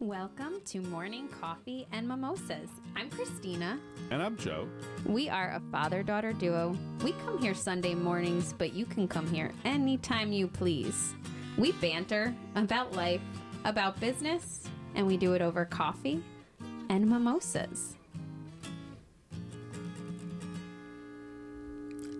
Welcome 0.00 0.60
to 0.66 0.82
Morning 0.82 1.26
Coffee 1.40 1.86
and 1.90 2.06
Mimosas. 2.06 2.68
I'm 2.94 3.08
Christina. 3.08 3.80
And 4.10 4.22
I'm 4.22 4.36
Joe. 4.36 4.68
We 5.06 5.30
are 5.30 5.52
a 5.52 5.62
father 5.72 6.02
daughter 6.02 6.34
duo. 6.34 6.76
We 7.02 7.12
come 7.12 7.38
here 7.38 7.54
Sunday 7.54 7.94
mornings, 7.94 8.52
but 8.52 8.74
you 8.74 8.84
can 8.84 9.08
come 9.08 9.26
here 9.26 9.52
anytime 9.64 10.32
you 10.32 10.48
please. 10.48 11.14
We 11.56 11.72
banter 11.72 12.34
about 12.56 12.92
life, 12.92 13.22
about 13.64 13.98
business, 13.98 14.64
and 14.94 15.06
we 15.06 15.16
do 15.16 15.32
it 15.32 15.40
over 15.40 15.64
coffee 15.64 16.22
and 16.90 17.08
mimosas. 17.08 17.96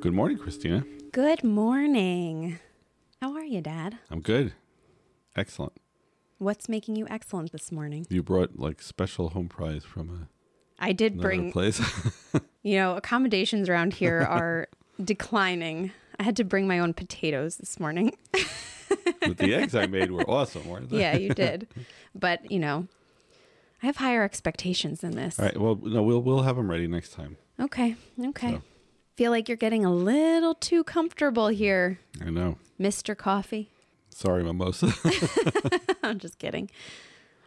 Good 0.01 0.15
morning, 0.15 0.39
Christina. 0.39 0.83
Good 1.13 1.45
morning. 1.45 2.59
How 3.21 3.35
are 3.35 3.45
you, 3.45 3.61
Dad? 3.61 3.99
I'm 4.11 4.23
good. 4.23 4.55
Excellent. 5.37 5.76
What's 6.39 6.69
making 6.69 6.97
you 6.97 7.07
excellent 7.09 7.53
this 7.53 7.73
morning? 7.73 8.07
You 8.11 8.23
brought 8.23 8.59
like 8.59 8.83
special 8.83 9.31
home 9.31 9.49
prize 9.49 9.85
from 9.85 10.11
a 10.11 10.29
I 10.79 10.93
did 10.93 11.19
bring, 11.19 11.51
place. 11.53 11.81
you 12.63 12.77
know, 12.77 12.97
accommodations 12.97 13.69
around 13.69 13.95
here 13.95 14.21
are 14.29 14.69
declining. 15.03 15.93
I 16.19 16.23
had 16.25 16.37
to 16.37 16.45
bring 16.45 16.67
my 16.67 16.79
own 16.79 16.93
potatoes 16.93 17.57
this 17.57 17.81
morning. 17.81 18.15
but 19.21 19.39
the 19.39 19.55
eggs 19.55 19.75
I 19.75 19.87
made 19.87 20.11
were 20.11 20.23
awesome, 20.29 20.69
weren't 20.69 20.91
they? 20.91 21.01
yeah, 21.01 21.17
you 21.17 21.33
did. 21.33 21.69
But, 22.15 22.51
you 22.51 22.59
know, 22.59 22.87
I 23.83 23.87
have 23.87 23.97
higher 23.97 24.23
expectations 24.23 25.01
than 25.01 25.13
this. 25.13 25.39
All 25.39 25.47
right. 25.47 25.59
Well, 25.59 25.79
no, 25.83 26.03
we'll 26.03 26.21
we'll 26.23 26.43
have 26.43 26.57
them 26.57 26.71
ready 26.71 26.87
next 26.87 27.13
time. 27.13 27.37
Okay. 27.61 27.97
Okay. 28.23 28.53
So. 28.53 28.63
Feel 29.17 29.31
like 29.31 29.49
you're 29.49 29.57
getting 29.57 29.85
a 29.87 29.93
little 29.93 30.55
too 30.55 30.85
comfortable 30.85 31.49
here, 31.49 31.99
I 32.21 32.29
know. 32.29 32.59
Mr. 32.79 33.17
Coffee. 33.17 33.71
Sorry, 34.17 34.43
mimosa. 34.43 34.95
I'm 36.03 36.19
just 36.19 36.39
kidding. 36.39 36.71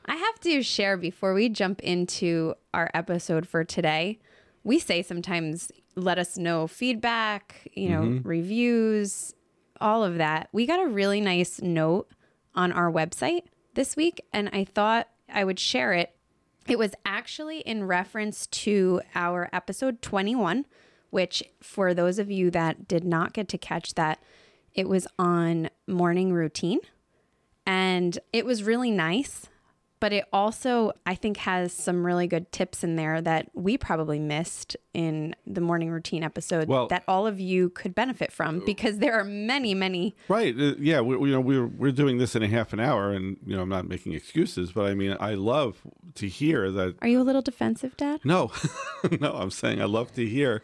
I 0.05 0.15
have 0.15 0.39
to 0.41 0.61
share 0.61 0.97
before 0.97 1.33
we 1.33 1.49
jump 1.49 1.81
into 1.81 2.53
our 2.75 2.91
episode 2.93 3.47
for 3.47 3.63
today. 3.63 4.19
We 4.63 4.77
say 4.77 5.01
sometimes 5.01 5.71
let 5.95 6.19
us 6.19 6.37
know 6.37 6.67
feedback, 6.67 7.67
you 7.73 7.89
know, 7.89 8.01
mm-hmm. 8.01 8.27
reviews, 8.27 9.33
all 9.81 10.03
of 10.03 10.19
that. 10.19 10.49
We 10.51 10.67
got 10.67 10.79
a 10.79 10.87
really 10.87 11.19
nice 11.19 11.59
note 11.59 12.11
on 12.53 12.71
our 12.71 12.91
website 12.91 13.45
this 13.73 13.95
week, 13.95 14.21
and 14.31 14.47
I 14.53 14.63
thought 14.63 15.09
I 15.27 15.45
would 15.45 15.59
share 15.59 15.93
it. 15.93 16.15
It 16.67 16.77
was 16.77 16.93
actually 17.03 17.61
in 17.61 17.85
reference 17.85 18.45
to 18.45 19.01
our 19.15 19.49
episode 19.51 20.03
21, 20.03 20.67
which, 21.09 21.43
for 21.63 21.95
those 21.95 22.19
of 22.19 22.29
you 22.29 22.51
that 22.51 22.87
did 22.87 23.03
not 23.03 23.33
get 23.33 23.47
to 23.47 23.57
catch 23.57 23.95
that, 23.95 24.21
it 24.75 24.87
was 24.87 25.07
on 25.17 25.69
morning 25.87 26.33
routine. 26.33 26.79
And 27.65 28.17
it 28.33 28.45
was 28.45 28.63
really 28.63 28.89
nice, 28.89 29.45
but 29.99 30.11
it 30.11 30.25
also, 30.33 30.93
I 31.05 31.13
think, 31.13 31.37
has 31.37 31.71
some 31.71 32.03
really 32.03 32.25
good 32.25 32.51
tips 32.51 32.83
in 32.83 32.95
there 32.95 33.21
that 33.21 33.51
we 33.53 33.77
probably 33.77 34.17
missed 34.17 34.75
in 34.93 35.35
the 35.45 35.61
morning 35.61 35.91
routine 35.91 36.23
episode 36.23 36.67
Well- 36.67 36.87
that 36.87 37.03
all 37.07 37.27
of 37.27 37.39
you 37.39 37.69
could 37.69 37.93
benefit 37.93 38.31
from 38.31 38.61
because 38.65 38.97
there 38.97 39.13
are 39.19 39.23
many, 39.23 39.75
many. 39.75 40.15
right. 40.29 40.55
Uh, 40.59 40.73
yeah. 40.79 41.01
We, 41.01 41.15
we- 41.17 41.29
you 41.29 41.35
know, 41.35 41.41
we're 41.41 41.67
we're 41.67 41.91
doing 41.91 42.17
this 42.17 42.35
in 42.35 42.41
a 42.41 42.47
half 42.47 42.73
an 42.73 42.79
hour, 42.79 43.11
and 43.11 43.37
you 43.45 43.55
know, 43.55 43.61
I'm 43.61 43.69
not 43.69 43.87
making 43.87 44.13
excuses, 44.13 44.71
but 44.71 44.85
I 44.87 44.95
mean, 44.95 45.15
I 45.19 45.35
love 45.35 45.81
to 46.15 46.27
hear 46.27 46.71
that. 46.71 46.95
Are 47.03 47.07
you 47.07 47.21
a 47.21 47.23
little 47.23 47.43
defensive, 47.43 47.95
Dad? 47.97 48.21
No, 48.23 48.51
no. 49.19 49.33
I'm 49.33 49.51
saying 49.51 49.79
I 49.79 49.85
love 49.85 50.11
to 50.13 50.25
hear 50.25 50.63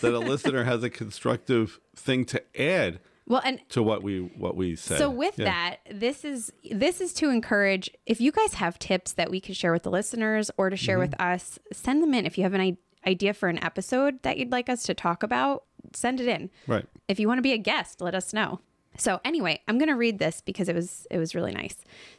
that 0.00 0.14
a 0.14 0.20
listener 0.20 0.62
has 0.62 0.84
a 0.84 0.90
constructive 0.90 1.80
thing 1.96 2.24
to 2.26 2.40
add 2.60 3.00
Well, 3.28 3.42
and 3.44 3.60
to 3.70 3.82
what 3.82 4.02
we 4.02 4.20
what 4.20 4.56
we 4.56 4.76
said. 4.76 4.98
So 4.98 5.10
with 5.10 5.38
Yeah. 5.38 5.44
that, 5.46 5.76
this 5.90 6.24
is 6.24 6.52
this 6.70 7.00
is 7.00 7.12
to 7.14 7.30
encourage 7.30 7.90
if 8.06 8.20
you 8.20 8.30
guys 8.32 8.54
have 8.54 8.78
tips 8.78 9.12
that 9.14 9.30
we 9.30 9.40
could 9.40 9.56
share 9.56 9.72
with 9.72 9.82
the 9.82 9.90
listeners 9.90 10.50
or 10.56 10.70
to 10.70 10.76
Mm-hmm. 10.76 10.84
share 10.84 10.98
with 10.98 11.20
us, 11.20 11.58
send 11.72 12.02
them 12.02 12.14
in. 12.14 12.24
If 12.26 12.38
you 12.38 12.44
have 12.44 12.54
an 12.54 12.76
idea 13.06 13.34
for 13.34 13.48
an 13.48 13.62
episode 13.62 14.22
that 14.22 14.36
you'd 14.38 14.52
like 14.52 14.68
us 14.68 14.82
to 14.84 14.94
talk 14.94 15.22
about, 15.22 15.64
send 15.92 16.20
it 16.20 16.28
in. 16.28 16.50
Right. 16.66 16.84
If 17.08 17.18
you 17.18 17.26
want 17.28 17.38
to 17.38 17.42
be 17.42 17.52
a 17.52 17.58
guest, 17.58 18.00
let 18.00 18.14
us 18.14 18.32
know. 18.32 18.60
So 18.98 19.20
anyway, 19.24 19.60
I'm 19.68 19.76
going 19.78 19.88
to 19.88 19.94
read 19.96 20.18
this 20.18 20.40
because 20.40 20.68
it 20.68 20.74
was 20.74 21.06
it 21.10 21.18
was 21.18 21.34
really 21.34 21.52
nice. 21.52 21.72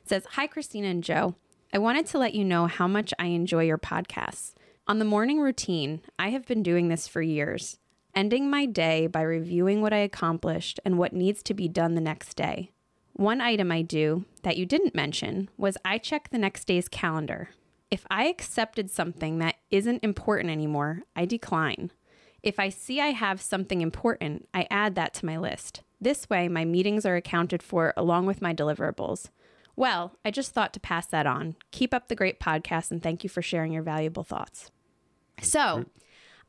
It 0.04 0.10
says, 0.10 0.26
"Hi 0.32 0.46
Christina 0.48 0.88
and 0.88 1.04
Joe. 1.04 1.36
I 1.74 1.78
wanted 1.80 2.06
to 2.08 2.18
let 2.18 2.34
you 2.34 2.44
know 2.46 2.68
how 2.68 2.88
much 2.88 3.14
I 3.20 3.28
enjoy 3.28 3.64
your 3.64 3.78
podcasts. 3.78 4.54
On 4.88 5.00
the 5.00 5.06
morning 5.06 5.40
routine, 5.42 6.02
I 6.18 6.30
have 6.30 6.46
been 6.46 6.64
doing 6.64 6.88
this 6.88 7.08
for 7.10 7.22
years, 7.22 7.78
ending 8.18 8.50
my 8.50 8.66
day 8.66 9.06
by 9.06 9.22
reviewing 9.22 9.80
what 9.80 9.94
I 9.94 9.98
accomplished 9.98 10.80
and 10.84 10.98
what 10.98 11.14
needs 11.14 11.44
to 11.44 11.54
be 11.54 11.68
done 11.68 11.94
the 11.94 12.02
next 12.02 12.34
day. 12.34 12.72
One 13.14 13.40
item 13.40 13.72
I 13.72 13.84
do 13.84 14.26
that 14.42 14.58
you 14.58 14.66
didn't 14.66 14.96
mention 14.96 15.50
was 15.56 15.78
I 15.86 16.00
check 16.00 16.30
the 16.30 16.40
next 16.40 16.66
day's 16.66 16.88
calendar. 16.88 17.50
If 17.92 18.08
I 18.10 18.26
accepted 18.26 18.90
something 18.90 19.38
that 19.38 19.58
isn't 19.70 20.04
important 20.04 20.50
anymore, 20.50 21.04
I 21.16 21.26
decline. 21.26 21.92
If 22.42 22.60
I 22.60 22.70
see 22.70 23.00
I 23.00 23.12
have 23.12 23.40
something 23.40 23.82
important, 23.82 24.50
I 24.52 24.66
add 24.72 24.96
that 24.96 25.14
to 25.16 25.26
my 25.28 25.38
list. 25.38 25.84
This 26.02 26.28
way, 26.28 26.48
my 26.48 26.66
meetings 26.66 27.06
are 27.06 27.18
accounted 27.18 27.62
for 27.62 27.94
along 27.96 28.26
with 28.26 28.42
my 28.42 28.52
deliverables. 28.52 29.30
Well, 29.76 30.16
I 30.26 30.32
just 30.32 30.54
thought 30.54 30.74
to 30.74 30.80
pass 30.80 31.06
that 31.06 31.28
on. 31.28 31.56
Keep 31.70 31.94
up 31.94 32.08
the 32.08 32.16
great 32.16 32.40
podcast 32.40 32.90
and 32.90 33.02
thank 33.02 33.24
you 33.24 33.30
for 33.30 33.44
sharing 33.44 33.74
your 33.74 33.84
valuable 33.84 34.24
thoughts. 34.24 34.72
So, 35.40 35.86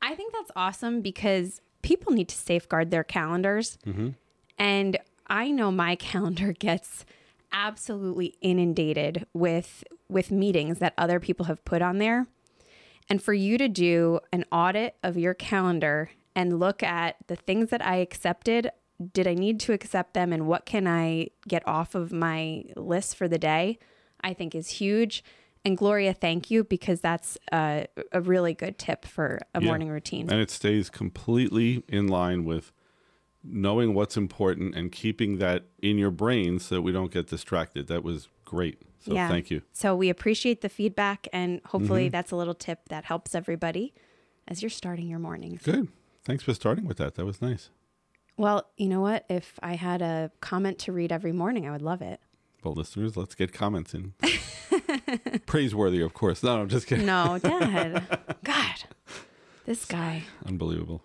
I 0.01 0.15
think 0.15 0.33
that's 0.33 0.51
awesome 0.55 1.01
because 1.01 1.61
people 1.83 2.13
need 2.13 2.29
to 2.29 2.37
safeguard 2.37 2.91
their 2.91 3.05
calendars. 3.05 3.79
Mm-hmm. 3.87 4.11
And 4.59 4.99
I 5.27 5.51
know 5.51 5.71
my 5.71 5.95
calendar 5.97 6.53
gets 6.53 7.05
absolutely 7.53 8.35
inundated 8.41 9.27
with 9.33 9.85
with 10.09 10.31
meetings 10.31 10.79
that 10.79 10.95
other 10.97 11.21
people 11.21 11.47
have 11.47 11.65
put 11.65 11.83
on 11.83 11.99
there. 11.99 12.27
And 13.11 13.23
for 13.23 13.33
you 13.33 13.59
to 13.59 13.69
do 13.69 14.21
an 14.33 14.45
audit 14.53 14.97
of 15.03 15.17
your 15.17 15.35
calendar 15.35 16.11
and 16.35 16.59
look 16.59 16.83
at 16.83 17.17
the 17.27 17.37
things 17.37 17.71
that 17.71 17.85
I 17.85 17.97
accepted, 17.97 18.71
did 19.13 19.27
I 19.27 19.35
need 19.35 19.61
to 19.61 19.73
accept 19.73 20.15
them 20.15 20.33
and 20.33 20.47
what 20.47 20.67
can 20.67 20.87
I 20.87 21.29
get 21.47 21.67
off 21.67 21.95
of 21.95 22.13
my 22.13 22.65
list 22.77 23.17
for 23.17 23.29
the 23.29 23.39
day, 23.39 23.79
I 24.21 24.35
think 24.35 24.55
is 24.55 24.69
huge. 24.69 25.23
And 25.69 25.77
Gloria, 25.77 26.15
thank 26.15 26.51
you 26.51 26.65
because 26.65 27.03
that's 27.03 27.37
a, 27.53 27.87
a 28.11 28.23
really 28.23 28.55
good 28.55 28.79
tip 28.79 29.05
for 29.05 29.39
a 29.55 29.61
Yeah. 29.61 29.67
morning 29.67 29.91
routine. 29.91 30.31
And 30.31 30.41
it 30.41 30.51
stays 30.51 30.89
completely 30.89 31.85
in 31.87 32.07
line 32.07 32.47
with 32.47 32.73
knowing 33.45 33.93
what's 33.93 34.17
important 34.17 34.75
and 34.75 34.91
keeping 34.91 35.37
that 35.41 35.65
in 35.83 35.99
your 35.99 36.11
brain 36.11 36.59
so 36.59 36.77
that 36.77 36.81
we 36.81 36.91
don't 36.91 37.13
get 37.13 37.27
distracted. 37.27 37.87
That 37.87 38.03
was 38.03 38.29
great. 38.47 38.81
So 39.01 39.13
thank 39.13 39.51
you. 39.51 39.61
So 39.75 39.95
we 39.95 40.09
appreciate 40.09 40.63
the 40.63 40.71
feedback, 40.71 41.29
and 41.35 41.61
hopefully 41.67 42.07
mm-hmm. 42.07 42.13
that's 42.13 42.31
a 42.31 42.37
little 42.37 42.55
tip 42.55 42.89
that 42.89 43.05
helps 43.05 43.35
everybody 43.35 43.93
as 44.49 44.63
you're 44.63 44.71
starting 44.71 45.07
your 45.07 45.19
mornings. 45.19 45.61
Good. 45.63 45.89
Thanks 46.25 46.45
for 46.45 46.55
starting 46.55 46.87
with 46.87 46.97
that. 46.97 47.17
That 47.17 47.27
was 47.27 47.43
nice. 47.43 47.69
Well, 48.39 48.71
you 48.79 48.89
know 48.89 49.03
what? 49.03 49.27
If 49.29 49.59
I 49.63 49.75
had 49.75 50.01
a 50.01 50.31
comment 50.41 50.79
to 50.81 50.93
read 50.93 51.13
every 51.13 51.33
morning, 51.33 51.69
I 51.69 51.73
would 51.73 51.83
love 51.83 52.01
it. 52.01 52.21
Well, 52.65 52.73
listeners, 52.73 53.19
let's 53.19 53.35
get 53.35 53.53
comments 53.53 53.93
in. 53.93 54.15
Praiseworthy, 55.47 56.01
of 56.01 56.15
course. 56.15 56.43
No, 56.43 56.61
I'm 56.61 56.69
just 56.69 56.87
kidding. 56.87 57.07
No, 57.07 57.39
Dad. 57.43 58.19
God, 58.45 58.75
this 59.67 59.85
guy. 59.85 60.25
Unbelievable. 60.47 61.03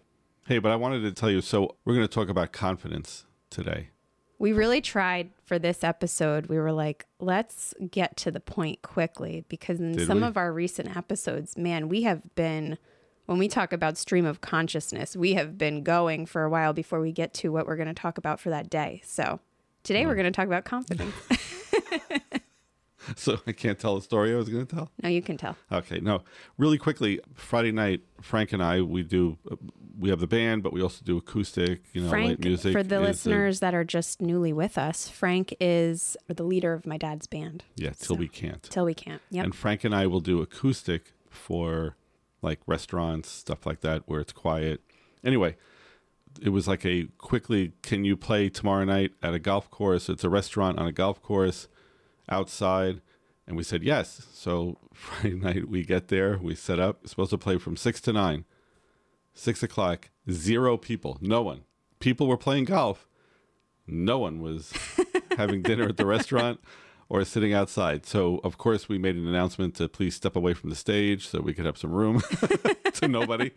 Hey, 0.47 0.59
but 0.59 0.71
I 0.71 0.75
wanted 0.75 1.01
to 1.01 1.11
tell 1.11 1.29
you 1.31 1.41
so 1.41 1.75
we're 1.85 1.95
going 1.95 2.07
to 2.07 2.13
talk 2.13 2.29
about 2.29 2.51
confidence 2.51 3.25
today. 3.49 3.89
We 4.39 4.51
really 4.51 4.81
tried 4.81 5.29
for 5.45 5.57
this 5.57 5.83
episode. 5.85 6.47
We 6.47 6.57
were 6.57 6.73
like, 6.73 7.05
let's 7.19 7.73
get 7.89 8.17
to 8.17 8.31
the 8.31 8.41
point 8.41 8.81
quickly 8.81 9.45
because 9.47 9.79
in 9.79 9.93
Did 9.93 10.07
some 10.07 10.21
we? 10.21 10.27
of 10.27 10.35
our 10.35 10.51
recent 10.51 10.97
episodes, 10.97 11.57
man, 11.57 11.87
we 11.87 12.01
have 12.03 12.35
been, 12.35 12.77
when 13.25 13.37
we 13.37 13.47
talk 13.47 13.71
about 13.71 13.97
stream 13.97 14.25
of 14.25 14.41
consciousness, 14.41 15.15
we 15.15 15.33
have 15.35 15.57
been 15.57 15.81
going 15.81 16.25
for 16.25 16.43
a 16.43 16.49
while 16.49 16.73
before 16.73 16.99
we 16.99 17.13
get 17.13 17.33
to 17.35 17.53
what 17.53 17.65
we're 17.67 17.77
going 17.77 17.87
to 17.87 17.93
talk 17.93 18.17
about 18.17 18.39
for 18.41 18.49
that 18.49 18.69
day. 18.69 19.01
So 19.05 19.39
today 19.83 20.05
we're 20.05 20.15
going 20.15 20.25
to 20.25 20.31
talk 20.31 20.47
about 20.47 20.65
confidence. 20.65 21.13
So 23.15 23.37
I 23.45 23.51
can't 23.51 23.79
tell 23.79 23.95
the 23.95 24.01
story 24.01 24.33
I 24.33 24.37
was 24.37 24.49
going 24.49 24.65
to 24.65 24.75
tell. 24.75 24.91
no, 25.01 25.09
you 25.09 25.21
can 25.21 25.37
tell. 25.37 25.55
Okay, 25.71 25.99
no. 25.99 26.23
Really 26.57 26.77
quickly, 26.77 27.19
Friday 27.33 27.71
night, 27.71 28.01
Frank 28.21 28.53
and 28.53 28.63
I 28.63 28.81
we 28.81 29.03
do 29.03 29.37
we 29.97 30.09
have 30.09 30.19
the 30.19 30.27
band, 30.27 30.63
but 30.63 30.73
we 30.73 30.81
also 30.81 31.01
do 31.03 31.17
acoustic, 31.17 31.83
you 31.93 32.01
know, 32.01 32.09
Frank, 32.09 32.29
light 32.29 32.39
music. 32.39 32.73
for 32.73 32.83
the 32.83 33.01
is 33.01 33.07
listeners 33.07 33.59
that 33.59 33.75
are 33.75 33.83
just 33.83 34.21
newly 34.21 34.51
with 34.53 34.77
us, 34.77 35.09
Frank 35.09 35.55
is 35.59 36.17
the 36.27 36.43
leader 36.43 36.73
of 36.73 36.85
my 36.85 36.97
dad's 36.97 37.27
band. 37.27 37.63
yeah, 37.75 37.91
till 37.91 38.15
we 38.15 38.27
can't. 38.27 38.63
Till 38.63 38.85
we 38.85 38.93
can't. 38.93 39.21
Yep. 39.29 39.43
And 39.45 39.55
Frank 39.55 39.83
and 39.83 39.93
I 39.93 40.07
will 40.07 40.19
do 40.19 40.41
acoustic 40.41 41.13
for 41.29 41.95
like 42.41 42.59
restaurants, 42.65 43.29
stuff 43.29 43.65
like 43.65 43.81
that, 43.81 44.03
where 44.05 44.19
it's 44.19 44.33
quiet. 44.33 44.81
Anyway, 45.23 45.55
it 46.41 46.49
was 46.49 46.67
like 46.67 46.85
a 46.85 47.07
quickly, 47.17 47.73
can 47.81 48.03
you 48.03 48.17
play 48.17 48.49
tomorrow 48.49 48.83
night 48.83 49.11
at 49.21 49.33
a 49.33 49.39
golf 49.39 49.69
course? 49.69 50.09
It's 50.09 50.23
a 50.23 50.29
restaurant 50.29 50.79
on 50.79 50.87
a 50.87 50.91
golf 50.91 51.21
course 51.21 51.67
outside. 52.29 53.01
And 53.45 53.57
we 53.57 53.63
said 53.63 53.83
yes. 53.83 54.27
So 54.33 54.77
Friday 54.93 55.35
night 55.35 55.69
we 55.69 55.83
get 55.83 56.07
there, 56.07 56.37
we 56.41 56.55
set 56.55 56.79
up, 56.79 56.99
it's 57.01 57.11
supposed 57.11 57.31
to 57.31 57.37
play 57.37 57.57
from 57.57 57.77
six 57.77 58.01
to 58.01 58.13
nine. 58.13 58.45
Six 59.33 59.63
o'clock, 59.63 60.09
zero 60.29 60.77
people, 60.77 61.17
no 61.19 61.41
one. 61.41 61.63
People 61.99 62.27
were 62.27 62.37
playing 62.37 62.65
golf. 62.65 63.07
No 63.87 64.19
one 64.19 64.39
was 64.41 64.73
having 65.37 65.61
dinner 65.61 65.85
at 65.85 65.97
the 65.97 66.05
restaurant 66.05 66.59
or 67.09 67.23
sitting 67.25 67.53
outside. 67.53 68.05
So, 68.05 68.39
of 68.43 68.57
course, 68.57 68.87
we 68.87 68.97
made 68.97 69.15
an 69.15 69.27
announcement 69.27 69.75
to 69.75 69.89
please 69.89 70.15
step 70.15 70.35
away 70.35 70.53
from 70.53 70.69
the 70.69 70.75
stage 70.75 71.27
so 71.27 71.41
we 71.41 71.53
could 71.53 71.65
have 71.65 71.77
some 71.77 71.91
room 71.91 72.21
to 72.93 73.07
nobody. 73.07 73.51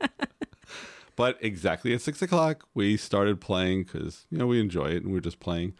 But 1.16 1.38
exactly 1.40 1.94
at 1.94 2.02
six 2.02 2.20
o'clock, 2.20 2.68
we 2.74 2.96
started 2.96 3.40
playing 3.40 3.84
because, 3.84 4.26
you 4.30 4.38
know, 4.38 4.46
we 4.46 4.60
enjoy 4.60 4.90
it 4.90 5.02
and 5.02 5.12
we 5.12 5.18
are 5.18 5.22
just 5.22 5.40
playing. 5.40 5.74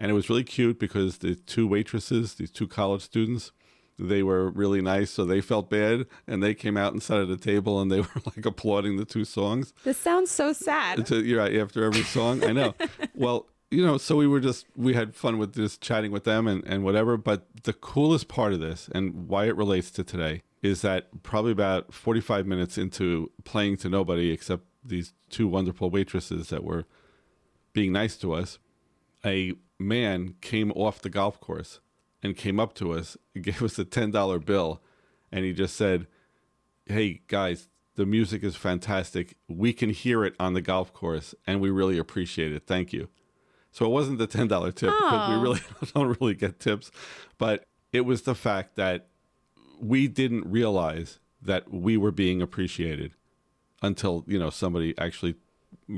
And 0.00 0.10
it 0.10 0.14
was 0.14 0.30
really 0.30 0.44
cute 0.44 0.80
because 0.80 1.18
the 1.18 1.34
two 1.34 1.66
waitresses, 1.66 2.34
these 2.34 2.50
two 2.50 2.66
college 2.66 3.02
students, 3.02 3.52
they 3.98 4.22
were 4.22 4.50
really 4.50 4.80
nice, 4.80 5.10
so 5.10 5.26
they 5.26 5.42
felt 5.42 5.68
bad, 5.68 6.06
and 6.26 6.42
they 6.42 6.54
came 6.54 6.78
out 6.78 6.94
and 6.94 7.02
sat 7.02 7.18
at 7.20 7.28
a 7.28 7.36
table, 7.36 7.80
and 7.80 7.92
they 7.92 8.00
were 8.00 8.22
like 8.24 8.46
applauding 8.46 8.96
the 8.96 9.04
two 9.04 9.26
songs. 9.26 9.74
This 9.84 9.98
sounds 9.98 10.30
so 10.30 10.54
sad. 10.54 11.06
To, 11.06 11.22
you're 11.22 11.38
right 11.38 11.54
after 11.56 11.84
every 11.84 12.02
song. 12.02 12.42
I 12.42 12.52
know. 12.52 12.74
well, 13.14 13.46
you 13.70 13.84
know, 13.84 13.98
so 13.98 14.16
we 14.16 14.26
were 14.26 14.40
just 14.40 14.66
we 14.74 14.94
had 14.94 15.14
fun 15.14 15.38
with 15.38 15.54
just 15.54 15.82
chatting 15.82 16.10
with 16.10 16.24
them 16.24 16.48
and 16.48 16.64
and 16.66 16.82
whatever. 16.82 17.18
But 17.18 17.46
the 17.64 17.74
coolest 17.74 18.26
part 18.26 18.54
of 18.54 18.60
this, 18.60 18.88
and 18.94 19.28
why 19.28 19.44
it 19.46 19.56
relates 19.56 19.90
to 19.92 20.02
today, 20.02 20.42
is 20.62 20.80
that 20.80 21.22
probably 21.22 21.52
about 21.52 21.92
45 21.92 22.46
minutes 22.46 22.78
into 22.78 23.30
playing 23.44 23.76
to 23.78 23.90
nobody 23.90 24.30
except 24.30 24.64
these 24.82 25.12
two 25.28 25.46
wonderful 25.46 25.90
waitresses 25.90 26.48
that 26.48 26.64
were 26.64 26.86
being 27.72 27.92
nice 27.92 28.16
to 28.16 28.32
us, 28.32 28.58
a 29.24 29.52
man 29.80 30.34
came 30.40 30.70
off 30.72 31.00
the 31.00 31.10
golf 31.10 31.40
course 31.40 31.80
and 32.22 32.36
came 32.36 32.60
up 32.60 32.74
to 32.74 32.92
us, 32.92 33.16
gave 33.40 33.62
us 33.62 33.78
a 33.78 33.84
$10 33.84 34.44
bill, 34.44 34.80
and 35.32 35.44
he 35.44 35.52
just 35.52 35.76
said, 35.76 36.06
Hey, 36.86 37.22
guys, 37.28 37.68
the 37.94 38.06
music 38.06 38.42
is 38.42 38.56
fantastic. 38.56 39.36
We 39.48 39.72
can 39.72 39.90
hear 39.90 40.24
it 40.24 40.34
on 40.40 40.54
the 40.54 40.62
golf 40.62 40.92
course, 40.92 41.34
and 41.46 41.60
we 41.60 41.70
really 41.70 41.98
appreciate 41.98 42.52
it. 42.52 42.66
Thank 42.66 42.92
you. 42.92 43.08
So 43.72 43.84
it 43.84 43.90
wasn't 43.90 44.18
the 44.18 44.26
$10 44.26 44.48
tip 44.74 44.90
because 44.90 45.28
we 45.28 45.36
really 45.36 45.60
don't 45.94 46.18
really 46.20 46.34
get 46.34 46.58
tips, 46.58 46.90
but 47.38 47.64
it 47.92 48.02
was 48.02 48.22
the 48.22 48.34
fact 48.34 48.76
that 48.76 49.08
we 49.80 50.08
didn't 50.08 50.50
realize 50.50 51.18
that 51.42 51.72
we 51.72 51.96
were 51.96 52.10
being 52.10 52.42
appreciated 52.42 53.12
until, 53.82 54.24
you 54.26 54.38
know, 54.38 54.50
somebody 54.50 54.94
actually 54.98 55.36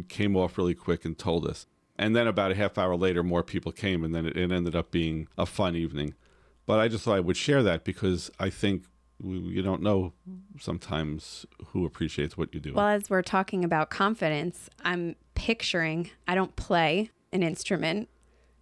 came 0.09 0.37
off 0.37 0.59
really 0.59 0.75
quick 0.75 1.05
and 1.05 1.19
told 1.19 1.47
us. 1.47 1.67
And 1.97 2.17
then 2.17 2.27
about 2.27 2.53
a 2.53 2.55
half 2.55 2.79
hour 2.79 2.97
later, 2.97 3.23
more 3.23 3.43
people 3.43 3.71
came, 3.73 4.03
and 4.03 4.15
then 4.15 4.27
it, 4.27 4.37
it 4.37 4.51
ended 4.51 4.75
up 4.75 4.91
being 4.91 5.29
a 5.37 5.47
fun 5.47 5.77
evening. 5.77 6.15
But 6.67 6.79
I 6.81 6.89
just 6.89 7.05
thought 7.05 7.17
I 7.17 7.21
would 7.21 7.37
share 7.37 7.63
that 7.63 7.85
because 7.85 8.31
I 8.39 8.51
think 8.51 8.85
you 9.23 9.63
don't 9.63 9.83
know 9.83 10.13
sometimes 10.59 11.47
who 11.69 11.85
appreciates 11.85 12.37
what 12.37 12.53
you 12.55 12.61
do. 12.61 12.75
Well, 12.75 12.89
as 12.89 13.09
we're 13.09 13.23
talking 13.23 13.65
about 13.65 13.91
confidence, 13.91 14.69
I'm 14.85 15.17
picturing 15.35 16.11
I 16.27 16.35
don't 16.35 16.57
play 16.57 17.11
an 17.33 17.43
instrument, 17.43 18.09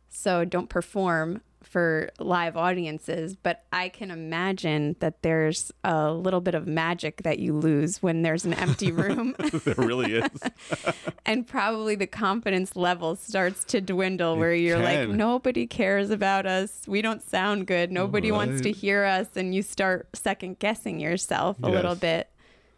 so 0.08 0.44
don't 0.44 0.68
perform, 0.68 1.40
for 1.62 2.10
live 2.18 2.56
audiences, 2.56 3.36
but 3.36 3.64
I 3.72 3.88
can 3.88 4.10
imagine 4.10 4.96
that 5.00 5.22
there's 5.22 5.70
a 5.84 6.12
little 6.12 6.40
bit 6.40 6.54
of 6.54 6.66
magic 6.66 7.22
that 7.22 7.38
you 7.38 7.54
lose 7.54 8.02
when 8.02 8.22
there's 8.22 8.44
an 8.44 8.54
empty 8.54 8.92
room. 8.92 9.34
there 9.38 9.74
really 9.76 10.14
is. 10.14 10.30
and 11.26 11.46
probably 11.46 11.94
the 11.94 12.06
confidence 12.06 12.76
level 12.76 13.16
starts 13.16 13.64
to 13.64 13.80
dwindle 13.80 14.36
where 14.36 14.54
you're 14.54 14.80
can. 14.80 15.08
like, 15.08 15.16
nobody 15.16 15.66
cares 15.66 16.10
about 16.10 16.46
us. 16.46 16.84
We 16.86 17.02
don't 17.02 17.22
sound 17.22 17.66
good. 17.66 17.92
Nobody 17.92 18.30
right. 18.30 18.36
wants 18.36 18.62
to 18.62 18.72
hear 18.72 19.04
us. 19.04 19.28
And 19.36 19.54
you 19.54 19.62
start 19.62 20.08
second 20.14 20.58
guessing 20.58 21.00
yourself 21.00 21.58
a 21.62 21.66
yes. 21.66 21.74
little 21.74 21.94
bit. 21.94 22.30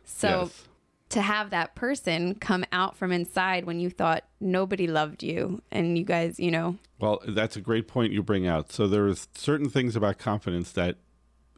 So, 0.04 0.42
yes 0.42 0.68
to 1.12 1.20
have 1.20 1.50
that 1.50 1.74
person 1.74 2.34
come 2.36 2.64
out 2.72 2.96
from 2.96 3.12
inside 3.12 3.66
when 3.66 3.78
you 3.78 3.90
thought 3.90 4.24
nobody 4.40 4.86
loved 4.86 5.22
you 5.22 5.62
and 5.70 5.98
you 5.98 6.04
guys, 6.04 6.40
you 6.40 6.50
know. 6.50 6.76
Well, 6.98 7.20
that's 7.28 7.54
a 7.54 7.60
great 7.60 7.86
point 7.86 8.12
you 8.12 8.22
bring 8.22 8.46
out. 8.46 8.72
So 8.72 8.86
there's 8.86 9.28
certain 9.34 9.68
things 9.68 9.94
about 9.94 10.18
confidence 10.18 10.72
that 10.72 10.96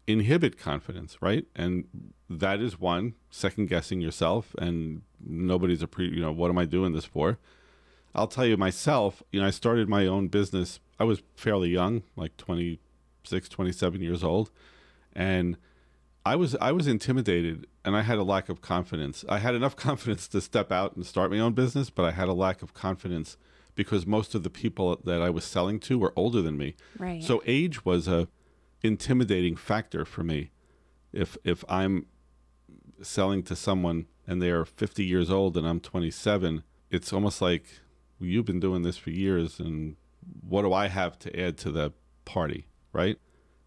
inhibit 0.09 0.59
confidence, 0.59 1.19
right? 1.21 1.47
And 1.55 1.85
that 2.29 2.61
is 2.61 2.81
one, 2.81 3.15
second 3.31 3.69
guessing 3.69 4.01
yourself 4.01 4.55
and 4.59 5.03
nobody's 5.25 5.83
a 5.83 5.87
pre, 5.87 6.09
you 6.09 6.21
know, 6.21 6.33
what 6.33 6.51
am 6.51 6.59
I 6.59 6.65
doing 6.65 6.93
this 6.93 7.05
for? 7.05 7.39
I'll 8.13 8.27
tell 8.27 8.47
you 8.47 8.57
myself, 8.57 9.23
you 9.31 9.41
know, 9.41 9.47
I 9.47 9.51
started 9.51 9.89
my 9.89 10.07
own 10.07 10.29
business. 10.29 10.81
I 10.99 11.05
was 11.05 11.23
fairly 11.37 11.71
young, 11.71 12.03
like 12.17 12.37
26, 12.37 13.49
27 13.49 14.01
years 14.01 14.25
old, 14.25 14.51
and 15.15 15.57
I 16.27 16.37
was 16.37 16.57
I 16.61 16.73
was 16.73 16.87
intimidated 16.87 17.67
and 17.85 17.97
I 17.97 18.03
had 18.03 18.19
a 18.19 18.23
lack 18.23 18.49
of 18.49 18.61
confidence. 18.61 19.25
I 19.29 19.39
had 19.39 19.55
enough 19.55 19.77
confidence 19.89 20.27
to 20.29 20.41
step 20.41 20.73
out 20.73 20.97
and 20.97 21.05
start 21.05 21.31
my 21.31 21.39
own 21.39 21.53
business, 21.53 21.91
but 21.91 22.05
I 22.05 22.13
had 22.13 22.29
a 22.29 22.33
lack 22.33 22.63
of 22.63 22.75
confidence 22.75 23.37
because 23.75 24.07
most 24.07 24.35
of 24.35 24.43
the 24.43 24.51
people 24.51 25.01
that 25.05 25.21
I 25.21 25.31
was 25.31 25.45
selling 25.45 25.81
to 25.81 25.99
were 25.99 26.13
older 26.17 26.41
than 26.41 26.57
me. 26.57 26.77
Right. 26.99 27.23
So 27.23 27.43
age 27.47 27.85
was 27.85 28.09
a 28.09 28.29
intimidating 28.83 29.57
factor 29.57 30.05
for 30.05 30.23
me. 30.23 30.51
If 31.13 31.37
if 31.45 31.65
I'm 31.69 32.07
selling 33.03 33.43
to 33.45 33.57
someone 33.57 34.07
and 34.27 34.41
they 34.41 34.51
are 34.51 34.65
50 34.65 35.05
years 35.05 35.31
old 35.31 35.57
and 35.57 35.67
I'm 35.67 35.81
27, 35.81 36.63
it's 36.91 37.13
almost 37.13 37.43
like 37.43 37.65
well, 38.19 38.29
you've 38.29 38.47
been 38.47 38.61
doing 38.61 38.83
this 38.83 38.97
for 38.97 39.11
years 39.11 39.61
and 39.61 39.97
what 40.41 40.63
do 40.63 40.73
I 40.73 40.89
have 40.89 41.19
to 41.19 41.39
add 41.39 41.59
to 41.59 41.71
the 41.71 41.93
party, 42.25 42.67
right? 42.95 43.19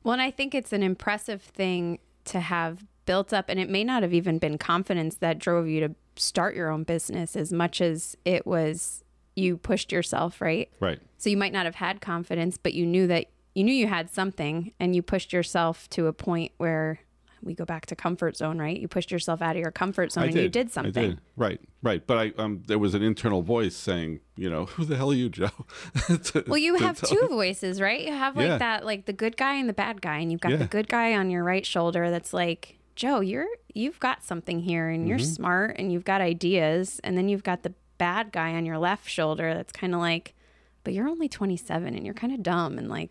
Well, 0.04 0.14
and 0.14 0.22
I 0.22 0.32
think 0.32 0.56
it's 0.56 0.74
an 0.74 0.82
impressive 0.82 1.42
thing 1.42 2.00
to 2.28 2.40
have 2.40 2.86
built 3.06 3.34
up, 3.34 3.50
and 3.50 3.60
it 3.60 3.70
may 3.70 3.84
not 3.84 4.04
have 4.04 4.14
even 4.14 4.38
been 4.38 4.58
confidence 4.58 5.16
that 5.16 5.40
drove 5.40 5.68
you 5.68 5.80
to 5.88 5.96
start 6.16 6.56
your 6.56 6.70
own 6.70 6.84
business 6.84 7.36
as 7.36 7.54
much 7.54 7.82
as 7.82 8.16
it 8.26 8.46
was 8.46 9.04
you 9.36 9.56
pushed 9.56 9.92
yourself, 9.92 10.42
right? 10.42 10.70
Right. 10.80 11.00
So 11.18 11.30
you 11.30 11.38
might 11.38 11.54
not 11.54 11.66
have 11.66 11.76
had 11.76 12.02
confidence, 12.02 12.58
but 12.58 12.74
you 12.74 12.86
knew 12.86 13.08
that 13.08 13.28
you 13.54 13.64
knew 13.64 13.74
you 13.74 13.88
had 13.88 14.10
something 14.10 14.72
and 14.80 14.96
you 14.96 15.02
pushed 15.02 15.34
yourself 15.34 15.90
to 15.92 16.08
a 16.08 16.14
point 16.14 16.52
where 16.58 17.00
we 17.42 17.54
go 17.54 17.66
back 17.66 17.86
to 17.88 17.96
comfort 17.96 18.38
zone, 18.38 18.60
right? 18.60 18.78
You 18.78 18.88
pushed 18.88 19.12
yourself 19.12 19.42
out 19.42 19.56
of 19.56 19.62
your 19.62 19.72
comfort 19.72 20.12
zone 20.12 20.24
I 20.24 20.28
and 20.28 20.36
did. 20.36 20.44
you 20.44 20.50
did 20.50 20.72
something. 20.72 21.04
I 21.04 21.08
did. 21.08 21.22
Right, 21.36 21.62
right. 21.82 22.06
But 22.06 22.18
I 22.18 22.34
um 22.38 22.64
there 22.68 22.80
was 22.80 22.94
an 22.94 23.04
internal 23.04 23.42
voice 23.42 23.76
saying, 23.76 24.20
you 24.36 24.50
know, 24.50 24.66
who 24.66 24.86
the 24.86 24.96
hell 24.96 25.12
are 25.12 25.16
you, 25.16 25.30
Joe? 25.30 25.50
to, 26.24 26.44
well, 26.48 26.58
you 26.58 26.76
have 26.76 27.02
two 27.02 27.16
you. 27.16 27.28
voices, 27.30 27.82
right? 27.82 28.06
You 28.06 28.14
have 28.14 28.36
like 28.36 28.48
yeah. 28.48 28.58
that 28.58 28.86
like 28.86 29.06
the 29.06 29.14
good 29.14 29.38
guy 29.38 29.56
and 29.56 29.68
the 29.68 29.74
bad 29.74 30.02
guy, 30.02 30.18
and 30.18 30.32
you've 30.32 30.42
got 30.42 30.52
yeah. 30.52 30.58
the 30.58 30.66
good 30.66 30.88
guy 30.88 31.14
on 31.14 31.30
your 31.30 31.44
right 31.44 31.66
shoulder 31.66 32.10
that's 32.10 32.34
like, 32.34 32.78
Joe, 32.96 33.20
you're 33.20 33.48
you've 33.74 34.00
got 34.00 34.24
something 34.24 34.60
here 34.60 34.90
and 34.90 35.08
you're 35.08 35.18
mm-hmm. 35.18 35.26
smart 35.26 35.76
and 35.78 35.92
you've 35.92 36.06
got 36.06 36.22
ideas, 36.22 37.00
and 37.04 37.18
then 37.18 37.30
you've 37.30 37.44
got 37.44 37.64
the 37.64 37.74
bad 37.98 38.32
guy 38.32 38.54
on 38.54 38.66
your 38.66 38.78
left 38.78 39.10
shoulder 39.10 39.54
that's 39.54 39.72
kind 39.72 39.94
of 39.94 40.00
like, 40.00 40.36
but 40.84 40.94
you're 40.94 41.08
only 41.08 41.28
27 41.28 41.96
and 41.96 42.06
you're 42.06 42.14
kind 42.14 42.34
of 42.34 42.44
dumb 42.44 42.78
and 42.78 42.90
like 42.90 43.10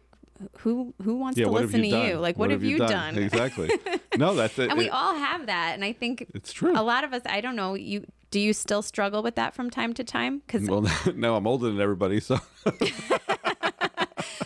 who 0.58 0.94
who 1.02 1.16
wants 1.16 1.38
yeah, 1.38 1.46
to 1.46 1.50
listen 1.50 1.84
you 1.84 1.90
to 1.90 1.96
done? 1.96 2.06
you? 2.08 2.14
Like, 2.16 2.37
what, 2.37 2.44
what 2.44 2.50
have, 2.50 2.62
have, 2.62 2.70
you 2.70 2.78
done? 2.78 3.14
done? 3.14 3.18
Exactly. 3.18 3.70
no, 4.16 4.34
that's 4.34 4.58
it. 4.58 4.70
and 4.70 4.78
we 4.78 4.88
all 4.88 5.14
have 5.14 5.46
that, 5.46 5.75
and 5.75 5.84
I 5.84 5.92
think 5.92 6.26
it's 6.34 6.52
true. 6.52 6.72
A 6.78 6.82
lot 6.82 7.04
of 7.04 7.12
us, 7.12 7.22
I 7.26 7.40
don't 7.40 7.56
know, 7.56 7.75
you 7.75 8.06
do 8.30 8.40
you 8.40 8.52
still 8.52 8.82
struggle 8.82 9.22
with 9.22 9.37
that 9.37 9.54
from 9.54 9.70
time 9.70 9.94
to 9.94 10.04
time? 10.04 10.42
Because 10.46 10.68
well, 10.68 10.84
no, 11.14 11.37
I'm 11.37 11.46
older 11.46 11.68
than 11.68 11.80
everybody, 11.80 12.20
so. 12.20 12.38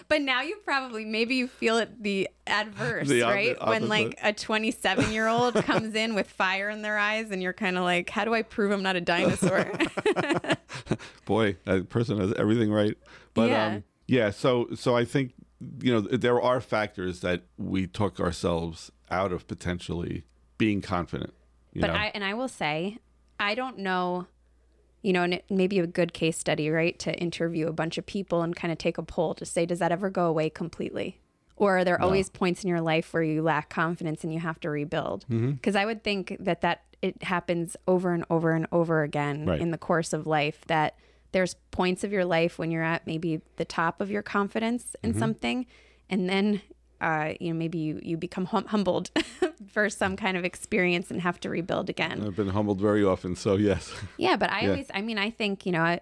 but 0.08 0.20
now 0.20 0.42
you 0.42 0.56
probably 0.64 1.04
maybe 1.04 1.36
you 1.36 1.48
feel 1.48 1.78
it 1.78 2.02
the 2.02 2.28
adverse, 2.46 3.08
the 3.08 3.22
right? 3.22 3.56
When 3.66 3.88
like 3.88 4.18
a 4.22 4.32
27 4.32 5.12
year 5.12 5.28
old 5.28 5.54
comes 5.54 5.94
in 5.94 6.14
with 6.14 6.28
fire 6.28 6.68
in 6.70 6.82
their 6.82 6.98
eyes, 6.98 7.30
and 7.30 7.42
you're 7.42 7.52
kind 7.52 7.78
of 7.78 7.84
like, 7.84 8.10
how 8.10 8.24
do 8.24 8.34
I 8.34 8.42
prove 8.42 8.70
I'm 8.70 8.82
not 8.82 8.96
a 8.96 9.00
dinosaur? 9.00 9.70
Boy, 11.24 11.56
that 11.64 11.88
person 11.88 12.18
has 12.20 12.32
everything 12.34 12.70
right. 12.70 12.96
But 13.34 13.50
yeah. 13.50 13.66
um, 13.66 13.84
yeah, 14.06 14.30
so 14.30 14.68
so 14.74 14.96
I 14.96 15.04
think 15.04 15.32
you 15.80 15.92
know, 15.92 16.00
there 16.00 16.40
are 16.40 16.60
factors 16.60 17.20
that 17.20 17.42
we 17.58 17.86
took 17.86 18.18
ourselves 18.18 18.90
out 19.10 19.32
of 19.32 19.46
potentially 19.46 20.24
being 20.58 20.80
confident. 20.80 21.34
but 21.74 21.88
know? 21.88 21.94
I 21.94 22.10
and 22.14 22.24
I 22.24 22.34
will 22.34 22.48
say, 22.48 22.98
I 23.38 23.54
don't 23.54 23.78
know, 23.78 24.26
you 25.02 25.12
know, 25.12 25.22
and 25.22 25.34
it 25.34 25.44
may 25.50 25.66
be 25.66 25.78
a 25.78 25.86
good 25.86 26.12
case 26.12 26.38
study, 26.38 26.70
right? 26.70 26.98
To 27.00 27.14
interview 27.14 27.68
a 27.68 27.72
bunch 27.72 27.98
of 27.98 28.06
people 28.06 28.42
and 28.42 28.54
kind 28.54 28.72
of 28.72 28.78
take 28.78 28.98
a 28.98 29.02
poll 29.02 29.34
to 29.34 29.44
say, 29.44 29.66
does 29.66 29.78
that 29.78 29.92
ever 29.92 30.10
go 30.10 30.26
away 30.26 30.50
completely? 30.50 31.20
Or 31.56 31.78
are 31.78 31.84
there 31.84 31.98
no. 31.98 32.06
always 32.06 32.30
points 32.30 32.64
in 32.64 32.70
your 32.70 32.80
life 32.80 33.12
where 33.12 33.22
you 33.22 33.42
lack 33.42 33.68
confidence 33.68 34.24
and 34.24 34.32
you 34.32 34.40
have 34.40 34.58
to 34.60 34.70
rebuild? 34.70 35.26
Because 35.28 35.74
mm-hmm. 35.74 35.76
I 35.76 35.84
would 35.84 36.02
think 36.02 36.36
that 36.40 36.62
that 36.62 36.84
it 37.02 37.22
happens 37.22 37.76
over 37.86 38.12
and 38.12 38.24
over 38.30 38.52
and 38.52 38.66
over 38.72 39.02
again 39.02 39.46
right. 39.46 39.60
in 39.60 39.70
the 39.70 39.78
course 39.78 40.12
of 40.12 40.26
life 40.26 40.62
that 40.68 40.96
there's 41.32 41.54
points 41.70 42.04
of 42.04 42.12
your 42.12 42.24
life 42.24 42.58
when 42.58 42.70
you're 42.70 42.82
at 42.82 43.06
maybe 43.06 43.40
the 43.56 43.64
top 43.64 44.00
of 44.00 44.10
your 44.10 44.22
confidence 44.22 44.96
in 45.02 45.10
mm-hmm. 45.10 45.18
something 45.18 45.66
and 46.08 46.28
then 46.28 46.60
uh, 47.00 47.32
you 47.40 47.52
know 47.52 47.58
maybe 47.58 47.78
you, 47.78 47.98
you 48.02 48.16
become 48.16 48.44
hum- 48.44 48.66
humbled 48.66 49.10
for 49.72 49.88
some 49.88 50.16
kind 50.16 50.36
of 50.36 50.44
experience 50.44 51.10
and 51.10 51.22
have 51.22 51.40
to 51.40 51.48
rebuild 51.48 51.88
again 51.88 52.22
i've 52.26 52.36
been 52.36 52.48
humbled 52.48 52.80
very 52.80 53.04
often 53.04 53.34
so 53.34 53.56
yes 53.56 53.92
yeah 54.16 54.36
but 54.36 54.50
i 54.50 54.60
yeah. 54.62 54.68
always 54.68 54.90
i 54.92 55.00
mean 55.00 55.18
i 55.18 55.30
think 55.30 55.64
you 55.64 55.72
know 55.72 55.98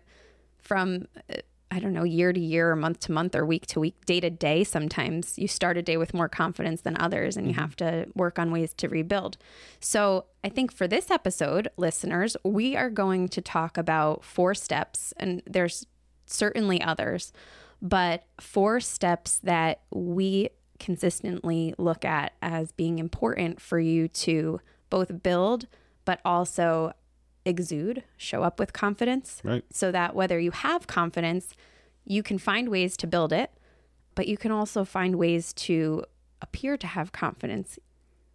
from 0.59 1.07
uh, 1.31 1.37
I 1.71 1.81
don't 1.81 1.93
know, 1.93 2.05
year 2.05 2.33
to 2.33 2.41
year 2.41 2.71
or 2.71 2.77
month 2.77 3.01
to 3.01 3.13
month 3.13 3.35
or 3.35 3.45
week 3.45 3.67
to 3.67 3.81
week, 3.81 4.07
day 4.07 4.21
to 4.21 4.31
day, 4.31 4.65
sometimes 4.65 5.39
you 5.39 5.47
start 5.47 5.77
a 5.77 5.83
day 5.83 5.99
with 5.99 6.15
more 6.15 6.29
confidence 6.29 6.81
than 6.81 6.97
others 6.99 7.37
and 7.37 7.47
you 7.47 7.53
mm-hmm. 7.53 7.61
have 7.61 7.77
to 7.77 8.07
work 8.15 8.39
on 8.39 8.51
ways 8.51 8.73
to 8.75 8.89
rebuild. 8.89 9.37
So, 9.79 10.27
I 10.43 10.49
think 10.49 10.73
for 10.73 10.87
this 10.87 11.11
episode, 11.11 11.69
listeners, 11.77 12.37
we 12.45 12.77
are 12.77 12.91
going 12.91 13.29
to 13.31 13.43
talk 13.43 13.77
about 13.77 14.25
four 14.25 14.55
steps, 14.55 15.13
and 15.17 15.43
there's 15.47 15.85
certainly 16.27 16.81
others, 16.81 17.33
but 17.83 18.25
four 18.41 18.81
steps 18.81 19.41
that 19.41 19.81
we 19.91 20.51
consistently 20.79 21.75
look 21.77 22.05
at 22.05 22.33
as 22.41 22.73
being 22.73 22.99
important 22.99 23.61
for 23.61 23.81
you 23.81 24.09
to 24.09 24.61
both 24.91 25.23
build 25.23 25.67
but 26.09 26.23
also 26.25 26.91
exude, 27.49 28.05
show 28.17 28.43
up 28.43 28.59
with 28.61 28.73
confidence. 28.73 29.41
Right. 29.43 29.65
So 29.73 29.91
that 29.93 30.15
whether 30.15 30.39
you 30.39 30.51
have 30.51 30.87
confidence, 30.87 31.55
you 32.05 32.23
can 32.23 32.39
find 32.39 32.69
ways 32.69 32.97
to 32.99 33.07
build 33.07 33.33
it, 33.33 33.51
but 34.15 34.29
you 34.29 34.37
can 34.37 34.53
also 34.53 34.85
find 34.85 35.17
ways 35.17 35.53
to 35.55 36.05
appear 36.43 36.77
to 36.77 36.87
have 36.87 37.13
confidence, 37.13 37.79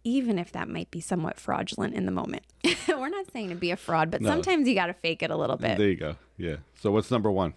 even 0.02 0.38
if 0.38 0.52
that 0.52 0.68
might 0.68 0.90
be 0.90 1.00
somewhat 1.00 1.40
fraudulent 1.40 1.94
in 1.94 2.04
the 2.06 2.12
moment. 2.12 2.42
We're 2.88 3.08
not 3.08 3.30
saying 3.32 3.48
to 3.50 3.54
be 3.54 3.70
a 3.70 3.76
fraud, 3.76 4.10
but 4.10 4.20
No. 4.20 4.28
sometimes 4.30 4.68
you 4.68 4.74
got 4.74 4.86
to 4.86 4.94
fake 4.94 5.22
it 5.22 5.30
a 5.30 5.36
little 5.36 5.56
bit. 5.56 5.78
There 5.78 5.88
you 5.88 5.96
go. 5.96 6.16
Yeah. 6.36 6.56
So 6.80 6.90
what's 6.90 7.10
number 7.10 7.30
one? 7.30 7.54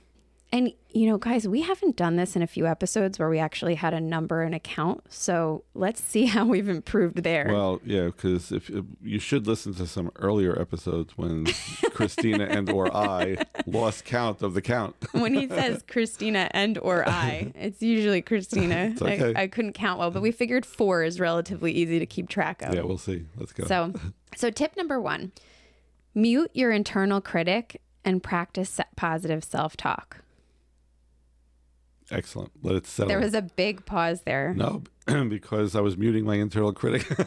And, 0.49 0.71
you 0.91 1.09
know, 1.09 1.17
guys, 1.17 1.45
we 1.45 1.61
haven't 1.61 1.97
done 1.97 2.15
this 2.15 2.37
in 2.37 2.41
a 2.41 2.47
few 2.47 2.67
episodes 2.67 3.19
where 3.19 3.27
we 3.29 3.37
actually 3.37 3.75
had 3.75 3.93
a 3.93 3.99
number 3.99 4.43
and 4.43 4.55
account. 4.55 5.03
So 5.09 5.65
let's 5.73 6.01
see 6.01 6.25
how 6.27 6.45
we've 6.45 6.69
improved 6.69 7.23
there. 7.23 7.49
Well, 7.51 7.81
yeah, 7.83 8.05
because 8.05 8.51
if, 8.51 8.69
if 8.69 8.85
you 9.01 9.19
should 9.19 9.45
listen 9.45 9.73
to 9.75 9.85
some 9.85 10.09
earlier 10.15 10.59
episodes 10.59 11.17
when 11.17 11.45
Christina 11.91 12.45
and 12.45 12.69
or 12.69 12.95
I 12.95 13.37
lost 13.65 14.05
count 14.05 14.41
of 14.41 14.53
the 14.53 14.61
count. 14.61 14.95
when 15.11 15.33
he 15.33 15.49
says 15.49 15.83
Christina 15.85 16.49
and 16.51 16.77
or 16.77 17.07
I, 17.07 17.51
it's 17.55 17.81
usually 17.81 18.21
Christina. 18.21 18.91
It's 18.91 19.01
okay. 19.01 19.33
I, 19.35 19.43
I 19.43 19.47
couldn't 19.47 19.73
count 19.73 19.99
well, 19.99 20.11
but 20.11 20.21
we 20.21 20.31
figured 20.31 20.65
four 20.65 21.03
is 21.03 21.19
relatively 21.19 21.73
easy 21.73 21.99
to 21.99 22.05
keep 22.05 22.29
track 22.29 22.61
of. 22.61 22.73
yeah, 22.73 22.81
we'll 22.81 22.97
see. 22.97 23.25
Let's 23.35 23.51
go. 23.51 23.65
So, 23.65 23.93
so 24.35 24.49
tip 24.49 24.77
number 24.77 25.01
one: 25.01 25.33
mute 26.15 26.51
your 26.53 26.71
internal 26.71 27.19
critic 27.19 27.81
and 28.05 28.23
practice 28.23 28.79
positive 28.95 29.43
self-talk. 29.43 30.21
Excellent. 32.11 32.51
Let 32.63 32.75
it 32.75 32.87
settle. 32.87 33.09
There 33.09 33.19
was 33.19 33.33
a 33.33 33.41
big 33.41 33.85
pause 33.85 34.21
there, 34.21 34.53
no, 34.55 34.83
because 35.29 35.75
I 35.75 35.81
was 35.81 35.97
muting 35.97 36.25
my 36.25 36.35
internal 36.35 36.73
critic. 36.73 37.05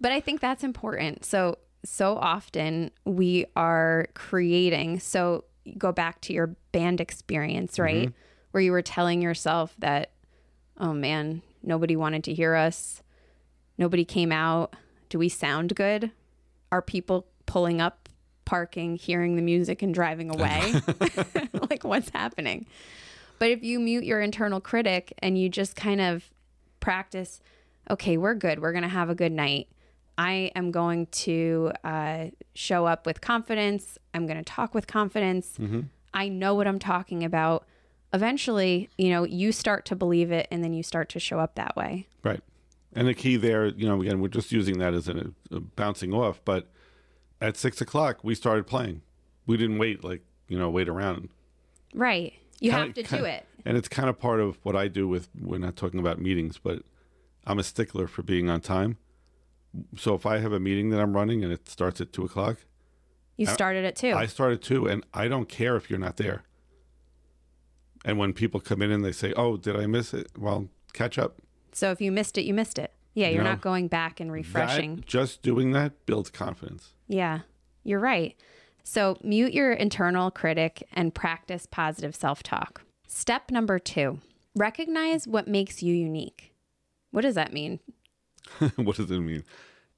but 0.00 0.12
I 0.12 0.20
think 0.20 0.40
that's 0.40 0.64
important. 0.64 1.24
So, 1.24 1.58
so 1.84 2.16
often 2.16 2.90
we 3.04 3.46
are 3.54 4.08
creating. 4.14 5.00
So, 5.00 5.44
go 5.76 5.92
back 5.92 6.20
to 6.22 6.32
your 6.32 6.56
band 6.72 7.00
experience, 7.00 7.74
mm-hmm. 7.74 7.82
right? 7.82 8.12
Where 8.50 8.62
you 8.62 8.72
were 8.72 8.82
telling 8.82 9.22
yourself 9.22 9.74
that, 9.78 10.10
oh 10.78 10.92
man, 10.92 11.42
nobody 11.62 11.94
wanted 11.94 12.24
to 12.24 12.34
hear 12.34 12.54
us. 12.54 13.02
Nobody 13.76 14.04
came 14.04 14.32
out. 14.32 14.74
Do 15.08 15.18
we 15.18 15.28
sound 15.28 15.74
good? 15.76 16.10
Are 16.72 16.82
people 16.82 17.26
pulling 17.46 17.80
up, 17.80 18.07
parking, 18.48 18.96
hearing 18.96 19.36
the 19.36 19.42
music, 19.42 19.82
and 19.82 19.92
driving 19.92 20.30
away? 20.30 20.80
like, 21.68 21.84
what's 21.84 22.08
happening? 22.08 22.64
But 23.38 23.50
if 23.50 23.62
you 23.62 23.78
mute 23.78 24.04
your 24.04 24.22
internal 24.22 24.58
critic 24.58 25.12
and 25.18 25.38
you 25.38 25.50
just 25.50 25.76
kind 25.76 26.00
of 26.00 26.24
practice, 26.80 27.42
okay, 27.90 28.16
we're 28.16 28.34
good. 28.34 28.60
We're 28.60 28.72
going 28.72 28.82
to 28.84 28.88
have 28.88 29.10
a 29.10 29.14
good 29.14 29.32
night. 29.32 29.68
I 30.16 30.50
am 30.56 30.70
going 30.70 31.06
to 31.06 31.72
uh, 31.84 32.26
show 32.54 32.86
up 32.86 33.04
with 33.04 33.20
confidence. 33.20 33.98
I'm 34.14 34.26
going 34.26 34.38
to 34.38 34.44
talk 34.44 34.74
with 34.74 34.86
confidence. 34.86 35.58
I 36.14 36.28
know 36.30 36.54
what 36.54 36.66
I'm 36.66 36.78
talking 36.78 37.24
about. 37.24 37.66
Eventually, 38.14 38.88
you 38.96 39.10
know, 39.10 39.24
you 39.24 39.52
start 39.52 39.84
to 39.84 39.94
believe 39.94 40.32
it 40.32 40.48
and 40.50 40.64
then 40.64 40.72
you 40.72 40.82
start 40.82 41.10
to 41.10 41.20
show 41.20 41.38
up 41.38 41.54
that 41.56 41.76
way. 41.76 42.06
right. 42.22 42.40
And 42.94 43.06
the 43.06 43.12
key 43.14 43.36
there, 43.36 43.66
you 43.66 43.86
know, 43.86 44.00
again, 44.00 44.22
we're 44.22 44.28
just 44.28 44.50
using 44.50 44.78
that 44.78 44.94
as 44.94 45.08
a, 45.08 45.30
a 45.50 45.60
bouncing 45.60 46.14
off. 46.14 46.40
But 46.44 46.68
at 47.40 47.56
six 47.56 47.80
o'clock, 47.80 48.22
we 48.22 48.34
started 48.34 48.66
playing. 48.66 49.02
We 49.46 49.56
didn't 49.56 49.78
wait, 49.78 50.04
like, 50.04 50.22
you 50.48 50.58
know, 50.58 50.70
wait 50.70 50.88
around. 50.88 51.28
Right. 51.94 52.34
You 52.60 52.70
Kinda- 52.70 52.86
have 52.86 52.94
to 52.94 53.02
do 53.02 53.08
kinda- 53.08 53.34
it. 53.36 53.46
And 53.64 53.76
it's 53.76 53.88
kind 53.88 54.08
of 54.08 54.18
part 54.18 54.40
of 54.40 54.58
what 54.62 54.74
I 54.76 54.88
do 54.88 55.06
with, 55.08 55.28
we're 55.38 55.58
not 55.58 55.76
talking 55.76 56.00
about 56.00 56.20
meetings, 56.20 56.58
but 56.58 56.82
I'm 57.46 57.58
a 57.58 57.62
stickler 57.64 58.06
for 58.06 58.22
being 58.22 58.48
on 58.50 58.60
time. 58.60 58.96
So 59.96 60.14
if 60.14 60.24
I 60.26 60.38
have 60.38 60.52
a 60.52 60.60
meeting 60.60 60.90
that 60.90 61.00
I'm 61.00 61.14
running 61.14 61.44
and 61.44 61.52
it 61.52 61.68
starts 61.68 62.00
at 62.00 62.12
two 62.12 62.24
o'clock, 62.24 62.58
You 63.36 63.46
started 63.46 63.84
it 63.84 63.94
too. 63.94 64.12
I 64.14 64.26
started 64.26 64.62
too, 64.62 64.86
and 64.86 65.04
I 65.14 65.28
don't 65.28 65.48
care 65.48 65.76
if 65.76 65.88
you're 65.90 65.98
not 65.98 66.16
there. 66.16 66.42
And 68.04 68.18
when 68.18 68.32
people 68.32 68.60
come 68.60 68.82
in 68.82 68.90
and 68.90 69.04
they 69.04 69.12
say, 69.12 69.32
"Oh, 69.36 69.56
did 69.56 69.76
I 69.76 69.86
miss 69.86 70.12
it?" 70.14 70.28
Well, 70.36 70.68
catch 70.92 71.18
up. 71.18 71.40
so 71.72 71.90
if 71.92 72.00
you 72.00 72.10
missed 72.10 72.36
it, 72.38 72.42
you 72.42 72.54
missed 72.54 72.78
it. 72.78 72.92
Yeah, 73.14 73.28
you're 73.28 73.42
know, 73.42 73.50
not 73.50 73.60
going 73.60 73.88
back 73.88 74.20
and 74.20 74.30
refreshing. 74.30 74.96
That, 74.96 75.06
just 75.06 75.42
doing 75.42 75.72
that 75.72 76.06
builds 76.06 76.30
confidence. 76.30 76.94
Yeah, 77.08 77.40
you're 77.82 78.00
right. 78.00 78.36
So 78.84 79.18
mute 79.22 79.52
your 79.52 79.72
internal 79.72 80.30
critic 80.30 80.82
and 80.92 81.14
practice 81.14 81.66
positive 81.66 82.14
self 82.14 82.42
talk. 82.42 82.82
Step 83.06 83.50
number 83.50 83.78
two 83.78 84.20
recognize 84.54 85.26
what 85.26 85.48
makes 85.48 85.82
you 85.82 85.94
unique. 85.94 86.52
What 87.10 87.22
does 87.22 87.36
that 87.36 87.52
mean? 87.52 87.80
what 88.76 88.96
does 88.96 89.10
it 89.10 89.20
mean? 89.20 89.44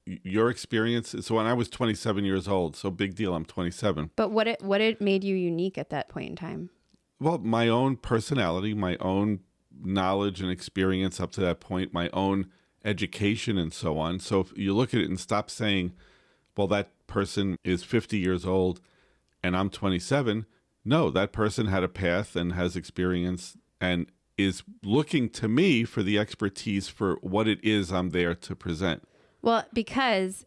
Your 0.05 0.49
experience. 0.49 1.15
So 1.21 1.35
when 1.35 1.45
I 1.45 1.53
was 1.53 1.69
27 1.69 2.25
years 2.25 2.47
old, 2.47 2.75
so 2.75 2.89
big 2.89 3.15
deal. 3.15 3.35
I'm 3.35 3.45
27. 3.45 4.11
But 4.15 4.31
what 4.31 4.47
it 4.47 4.61
what 4.61 4.81
it 4.81 5.01
made 5.01 5.23
you 5.23 5.35
unique 5.35 5.77
at 5.77 5.89
that 5.89 6.09
point 6.09 6.29
in 6.29 6.35
time? 6.35 6.69
Well, 7.19 7.37
my 7.37 7.67
own 7.67 7.97
personality, 7.97 8.73
my 8.73 8.97
own 8.97 9.41
knowledge 9.79 10.41
and 10.41 10.49
experience 10.49 11.19
up 11.19 11.31
to 11.33 11.41
that 11.41 11.59
point, 11.59 11.93
my 11.93 12.09
own 12.13 12.49
education 12.83 13.57
and 13.57 13.73
so 13.73 13.97
on. 13.97 14.19
So 14.19 14.39
if 14.41 14.57
you 14.57 14.73
look 14.73 14.93
at 14.93 15.01
it 15.01 15.09
and 15.09 15.19
stop 15.19 15.49
saying, 15.49 15.93
well, 16.55 16.67
that 16.67 16.89
person 17.07 17.57
is 17.63 17.83
50 17.83 18.17
years 18.17 18.45
old 18.45 18.81
and 19.43 19.55
I'm 19.55 19.69
27. 19.69 20.45
No, 20.83 21.09
that 21.11 21.31
person 21.31 21.67
had 21.67 21.83
a 21.83 21.87
path 21.87 22.35
and 22.35 22.53
has 22.53 22.75
experience 22.75 23.57
and 23.79 24.07
is 24.37 24.63
looking 24.83 25.29
to 25.29 25.47
me 25.47 25.83
for 25.83 26.01
the 26.03 26.17
expertise 26.17 26.87
for 26.87 27.17
what 27.21 27.47
it 27.47 27.63
is 27.63 27.91
I'm 27.91 28.09
there 28.09 28.33
to 28.33 28.55
present. 28.55 29.03
Well, 29.41 29.65
because 29.73 30.45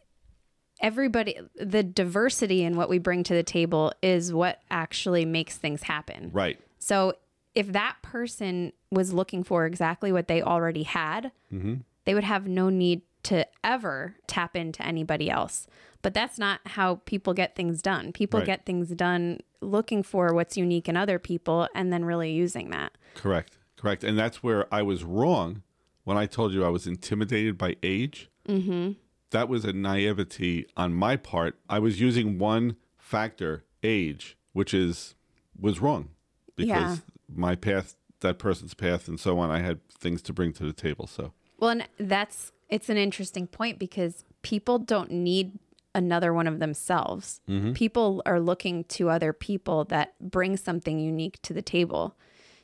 everybody 0.80 1.38
the 1.56 1.82
diversity 1.82 2.62
in 2.62 2.76
what 2.76 2.88
we 2.88 2.98
bring 2.98 3.22
to 3.22 3.34
the 3.34 3.42
table 3.42 3.92
is 4.02 4.32
what 4.32 4.60
actually 4.70 5.24
makes 5.24 5.56
things 5.56 5.84
happen. 5.84 6.30
Right. 6.32 6.58
So 6.78 7.14
if 7.54 7.72
that 7.72 7.96
person 8.02 8.72
was 8.90 9.12
looking 9.12 9.44
for 9.44 9.66
exactly 9.66 10.12
what 10.12 10.28
they 10.28 10.42
already 10.42 10.82
had, 10.82 11.30
mm-hmm. 11.52 11.74
They 12.04 12.14
would 12.14 12.24
have 12.24 12.46
no 12.46 12.68
need 12.68 13.02
to 13.24 13.46
ever 13.62 14.16
tap 14.26 14.54
into 14.56 14.84
anybody 14.86 15.30
else. 15.30 15.66
But 16.02 16.12
that's 16.12 16.38
not 16.38 16.60
how 16.66 16.96
people 17.06 17.32
get 17.32 17.56
things 17.56 17.80
done. 17.80 18.12
People 18.12 18.40
Right. 18.40 18.46
get 18.46 18.66
things 18.66 18.90
done 18.90 19.38
looking 19.62 20.02
for 20.02 20.34
what's 20.34 20.56
unique 20.58 20.88
in 20.88 20.96
other 20.96 21.18
people 21.18 21.66
and 21.74 21.90
then 21.92 22.04
really 22.04 22.30
using 22.32 22.68
that. 22.70 22.92
Correct. 23.14 23.56
Correct. 23.76 24.04
And 24.04 24.18
that's 24.18 24.42
where 24.42 24.72
I 24.72 24.82
was 24.82 25.04
wrong 25.04 25.62
when 26.04 26.18
I 26.18 26.26
told 26.26 26.52
you 26.52 26.64
I 26.64 26.68
was 26.68 26.86
intimidated 26.86 27.56
by 27.56 27.76
age. 27.82 28.28
Mm-hmm. 28.46 28.92
That 29.30 29.48
was 29.48 29.64
a 29.64 29.72
naivety 29.72 30.66
on 30.76 30.92
my 30.92 31.16
part. 31.16 31.58
I 31.68 31.78
was 31.78 32.00
using 32.00 32.38
one 32.38 32.76
factor, 32.98 33.64
age, 33.82 34.36
which 34.52 34.74
is 34.74 35.14
was 35.58 35.80
wrong 35.80 36.10
because 36.56 36.68
Yeah. 36.68 36.96
my 37.34 37.54
path, 37.54 37.96
that 38.20 38.38
person's 38.38 38.74
path, 38.74 39.08
and 39.08 39.18
so 39.18 39.38
on. 39.38 39.50
I 39.50 39.60
had 39.60 39.86
things 39.88 40.20
to 40.22 40.32
bring 40.34 40.52
to 40.54 40.64
the 40.64 40.72
table. 40.74 41.06
So 41.06 41.32
Well, 41.58 41.70
and 41.70 41.88
that's 41.98 42.52
it's 42.68 42.88
an 42.88 42.96
interesting 42.96 43.46
point 43.46 43.78
because 43.78 44.24
people 44.42 44.78
don't 44.78 45.10
need 45.10 45.58
another 45.94 46.34
one 46.34 46.46
of 46.46 46.58
themselves. 46.58 47.40
Mm-hmm. 47.48 47.72
People 47.72 48.22
are 48.26 48.40
looking 48.40 48.84
to 48.84 49.10
other 49.10 49.32
people 49.32 49.84
that 49.84 50.14
bring 50.20 50.56
something 50.56 50.98
unique 50.98 51.40
to 51.42 51.52
the 51.52 51.62
table. 51.62 52.16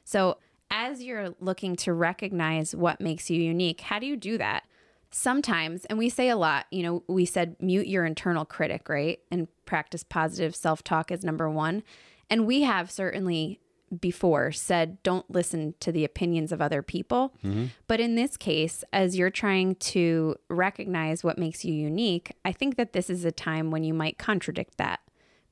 So, 0.05 0.39
as 0.73 1.03
you're 1.03 1.35
looking 1.41 1.75
to 1.77 1.93
recognize 1.93 2.75
what 2.75 3.01
makes 3.01 3.29
you 3.29 3.41
unique, 3.41 3.81
how 3.81 3.99
do 3.99 4.07
you 4.07 4.17
do 4.17 4.39
that? 4.39 4.65
Sometimes, 5.11 5.85
and 5.87 5.99
we 5.99 6.09
say 6.09 6.29
a 6.29 6.37
lot, 6.37 6.67
you 6.71 6.85
know, 6.85 7.03
we 7.09 7.25
said 7.25 7.57
mute 7.61 7.89
your 7.89 8.05
internal 8.05 8.45
critic, 8.45 8.89
right? 8.89 9.19
And 9.33 9.49
practice 9.67 10.05
positive 10.05 10.55
self 10.55 10.85
talk 10.85 11.11
is 11.11 11.25
number 11.25 11.51
one. 11.51 11.83
And 12.29 12.47
we 12.47 12.63
have 12.63 12.91
certainly 12.91 13.59
before 13.99 14.53
said 14.53 15.03
don't 15.03 15.29
listen 15.31 15.75
to 15.81 15.91
the 15.91 16.05
opinions 16.05 16.53
of 16.53 16.63
other 16.63 16.83
people. 16.83 17.35
Mm-hmm. 17.45 17.67
But 17.87 18.01
in 18.01 18.15
this 18.15 18.37
case, 18.37 18.85
as 18.93 19.19
you're 19.19 19.31
trying 19.31 19.75
to 19.77 20.37
recognize 20.49 21.25
what 21.25 21.39
makes 21.39 21.65
you 21.65 21.75
unique, 21.75 22.33
I 22.45 22.53
think 22.53 22.77
that 22.77 22.93
this 22.93 23.11
is 23.11 23.25
a 23.25 23.33
time 23.33 23.71
when 23.71 23.83
you 23.83 23.95
might 23.95 24.19
contradict 24.19 24.79
that 24.79 25.01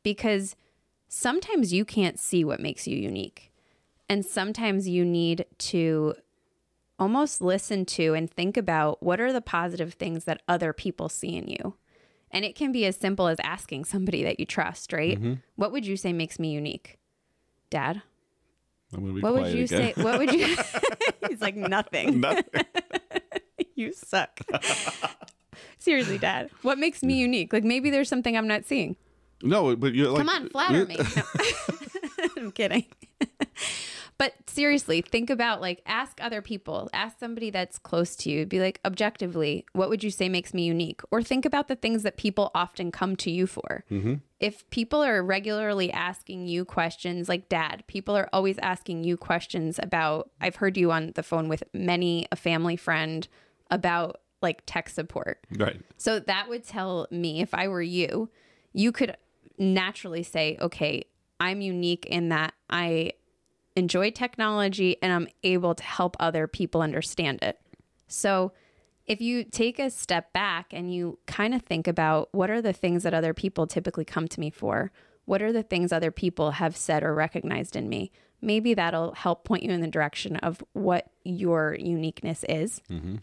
because 0.02 0.54
sometimes 1.08 1.72
you 1.72 1.84
can't 1.84 2.18
see 2.18 2.44
what 2.44 2.60
makes 2.60 2.86
you 2.86 2.96
unique. 2.96 3.50
And 4.08 4.24
sometimes 4.24 4.88
you 4.88 5.04
need 5.04 5.44
to 5.58 6.14
almost 6.98 7.40
listen 7.40 7.84
to 7.84 8.14
and 8.14 8.30
think 8.30 8.56
about 8.56 9.02
what 9.02 9.20
are 9.20 9.32
the 9.32 9.40
positive 9.40 9.94
things 9.94 10.24
that 10.24 10.42
other 10.48 10.72
people 10.72 11.08
see 11.08 11.36
in 11.36 11.46
you. 11.48 11.74
And 12.30 12.44
it 12.44 12.54
can 12.54 12.72
be 12.72 12.84
as 12.84 12.96
simple 12.96 13.28
as 13.28 13.38
asking 13.42 13.84
somebody 13.84 14.22
that 14.24 14.38
you 14.38 14.46
trust, 14.46 14.92
right? 14.92 15.18
Mm-hmm. 15.18 15.34
What 15.56 15.72
would 15.72 15.86
you 15.86 15.96
say 15.96 16.12
makes 16.12 16.38
me 16.38 16.50
unique? 16.50 16.98
Dad? 17.70 18.02
I'm 18.94 19.06
to 19.06 19.12
be 19.12 19.20
What 19.20 19.34
would 19.34 19.52
you 19.54 19.64
again. 19.64 19.94
say? 19.94 20.02
What 20.02 20.18
would 20.18 20.32
you? 20.32 20.56
He's 21.28 21.40
like 21.40 21.56
nothing. 21.56 22.20
Nothing. 22.28 22.64
you 23.74 23.92
suck. 23.92 24.40
Seriously, 25.78 26.18
Dad. 26.18 26.50
What 26.62 26.78
makes 26.78 27.02
me 27.02 27.14
unique? 27.14 27.52
Like 27.52 27.64
maybe 27.64 27.90
there's 27.90 28.08
something 28.08 28.36
I'm 28.36 28.48
not 28.48 28.64
seeing. 28.64 28.96
no, 29.42 29.76
but 29.76 29.94
you're 29.94 30.08
like, 30.10 30.26
Come 30.26 30.28
on, 30.28 30.48
flatter 30.50 30.86
me. 30.86 30.96
No. 30.96 31.22
I'm 32.36 32.52
kidding. 32.52 32.84
But 34.18 34.34
seriously, 34.48 35.00
think 35.00 35.30
about 35.30 35.60
like 35.60 35.80
ask 35.86 36.20
other 36.20 36.42
people, 36.42 36.90
ask 36.92 37.20
somebody 37.20 37.50
that's 37.50 37.78
close 37.78 38.16
to 38.16 38.30
you, 38.30 38.46
be 38.46 38.58
like, 38.58 38.80
objectively, 38.84 39.64
what 39.72 39.88
would 39.88 40.02
you 40.02 40.10
say 40.10 40.28
makes 40.28 40.52
me 40.52 40.64
unique? 40.64 41.00
Or 41.12 41.22
think 41.22 41.44
about 41.44 41.68
the 41.68 41.76
things 41.76 42.02
that 42.02 42.16
people 42.16 42.50
often 42.52 42.90
come 42.90 43.14
to 43.16 43.30
you 43.30 43.46
for. 43.46 43.84
Mm-hmm. 43.90 44.14
If 44.40 44.68
people 44.70 45.04
are 45.04 45.22
regularly 45.22 45.92
asking 45.92 46.48
you 46.48 46.64
questions, 46.64 47.28
like 47.28 47.48
dad, 47.48 47.84
people 47.86 48.16
are 48.16 48.28
always 48.32 48.58
asking 48.58 49.04
you 49.04 49.16
questions 49.16 49.78
about, 49.80 50.30
I've 50.40 50.56
heard 50.56 50.76
you 50.76 50.90
on 50.90 51.12
the 51.14 51.22
phone 51.22 51.48
with 51.48 51.62
many 51.72 52.26
a 52.32 52.36
family 52.36 52.76
friend 52.76 53.26
about 53.70 54.20
like 54.42 54.62
tech 54.66 54.88
support. 54.88 55.46
Right. 55.56 55.80
So 55.96 56.18
that 56.18 56.48
would 56.48 56.64
tell 56.64 57.06
me 57.12 57.40
if 57.40 57.54
I 57.54 57.68
were 57.68 57.82
you, 57.82 58.30
you 58.72 58.90
could 58.90 59.16
naturally 59.58 60.24
say, 60.24 60.56
okay, 60.60 61.04
I'm 61.40 61.60
unique 61.60 62.06
in 62.06 62.30
that 62.30 62.54
I 62.68 63.12
enjoy 63.78 64.10
technology 64.10 64.96
and 65.02 65.12
I'm 65.12 65.28
able 65.42 65.74
to 65.74 65.82
help 65.82 66.16
other 66.20 66.46
people 66.46 66.82
understand 66.82 67.42
it. 67.42 67.60
So 68.08 68.52
if 69.06 69.20
you 69.22 69.44
take 69.44 69.78
a 69.78 69.90
step 69.90 70.32
back 70.32 70.72
and 70.72 70.92
you 70.92 71.18
kind 71.26 71.54
of 71.54 71.62
think 71.62 71.86
about 71.88 72.28
what 72.32 72.50
are 72.50 72.60
the 72.60 72.74
things 72.74 73.04
that 73.04 73.14
other 73.14 73.32
people 73.32 73.66
typically 73.66 74.04
come 74.04 74.28
to 74.28 74.40
me 74.40 74.50
for? 74.50 74.92
What 75.24 75.42
are 75.42 75.52
the 75.52 75.62
things 75.62 75.92
other 75.92 76.10
people 76.10 76.52
have 76.52 76.76
said 76.76 77.02
or 77.02 77.14
recognized 77.14 77.74
in 77.74 77.88
me? 77.88 78.12
Maybe 78.40 78.74
that'll 78.74 79.12
help 79.14 79.44
point 79.44 79.62
you 79.62 79.70
in 79.72 79.80
the 79.80 79.88
direction 79.88 80.36
of 80.36 80.62
what 80.72 81.10
your 81.24 81.74
uniqueness 81.78 82.44
is. 82.48 82.82
Mm-hmm. 82.90 83.16